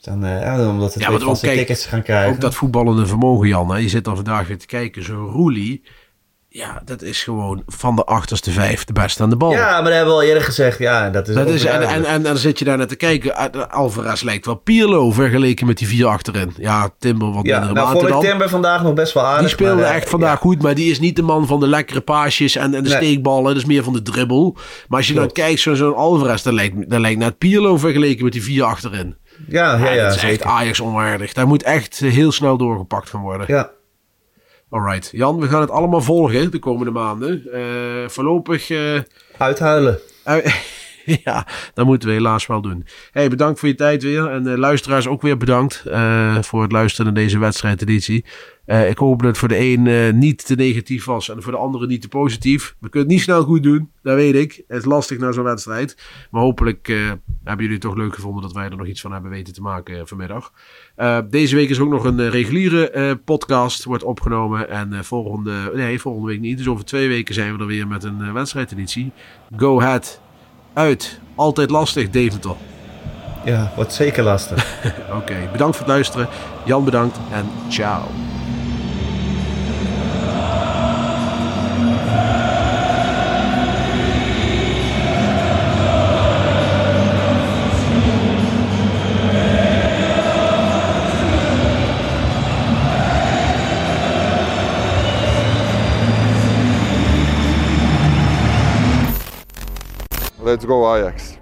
[0.00, 2.32] Dan, eh, omdat we Ja, ook, kijk, tickets gaan krijgen.
[2.34, 3.70] ook dat voetballende vermogen, Jan.
[3.70, 3.76] Hè?
[3.78, 5.04] Je zit dan vandaag weer te kijken.
[5.04, 5.82] Zo'n Roelie,
[6.54, 9.50] ja, dat is gewoon van de achterste vijf de beste aan de bal.
[9.52, 10.78] Ja, maar dat hebben we al eerder gezegd.
[10.78, 13.36] Ja, dat is Dat is, en, en, en, dan zit je daar naar te kijken.
[13.36, 16.52] Ah, Alvarez lijkt wel Pirlo vergeleken met die vier achterin.
[16.56, 18.20] Ja, Timber wat Ja, mindere nou vond ik dan.
[18.20, 19.40] Timber vandaag nog best wel aardig.
[19.40, 20.36] Die speelde maar, eh, echt vandaag ja.
[20.40, 22.98] goed, maar die is niet de man van de lekkere paasjes en, en de Nee.
[22.98, 23.44] steekballen.
[23.44, 24.56] Dat is meer van de dribbel.
[24.88, 25.34] Maar als je Klopt.
[25.34, 28.62] dan kijkt, zo'n zo'n Alvarez, dat lijkt, dat lijkt net Pirlo vergeleken met die vier
[28.64, 29.16] achterin.
[29.48, 30.42] Ja, ja, Ja, ja, dat is echt.
[30.42, 31.32] Ajax onwaardig.
[31.32, 33.46] Daar moet echt heel snel doorgepakt gaan worden.
[33.48, 33.70] Ja.
[34.72, 35.08] Alright.
[35.12, 37.52] Jan, we gaan het allemaal volgen de komende maanden.
[37.52, 38.70] Eh, voorlopig...
[38.70, 38.98] eh,
[39.38, 39.98] Uithuilen.
[40.24, 40.42] ui-
[41.24, 42.86] ja, dat moeten we helaas wel doen.
[43.10, 44.30] Hey, bedankt voor je tijd weer.
[44.30, 48.24] En eh, luisteraars ook weer bedankt eh, voor het luisteren naar deze wedstrijdeditie.
[48.64, 51.58] Eh ik hoop dat het voor de een niet te negatief was en voor de
[51.58, 52.76] andere niet te positief.
[52.78, 54.62] We kunnen het niet snel goed doen, dat weet ik.
[54.68, 55.96] Het is lastig na zo'n wedstrijd.
[56.30, 59.30] Maar hopelijk hebben jullie het toch leuk gevonden dat wij er nog iets van hebben
[59.30, 60.52] weten te maken vanmiddag.
[61.30, 64.68] Deze week is ook nog een reguliere podcast wordt opgenomen.
[64.68, 66.58] En volgende, nee, volgende week niet.
[66.58, 69.12] Dus over twee weken zijn we er weer met een wedstrijdeditie.
[69.56, 70.21] Go ahead.
[70.74, 71.20] Uit.
[71.34, 72.54] Altijd lastig, Deventer.
[73.44, 74.76] Ja, wordt zeker lastig.
[75.18, 76.28] Oké, bedankt voor het luisteren.
[76.64, 78.02] Jan bedankt en ciao.
[100.42, 101.41] Let's go Ajax.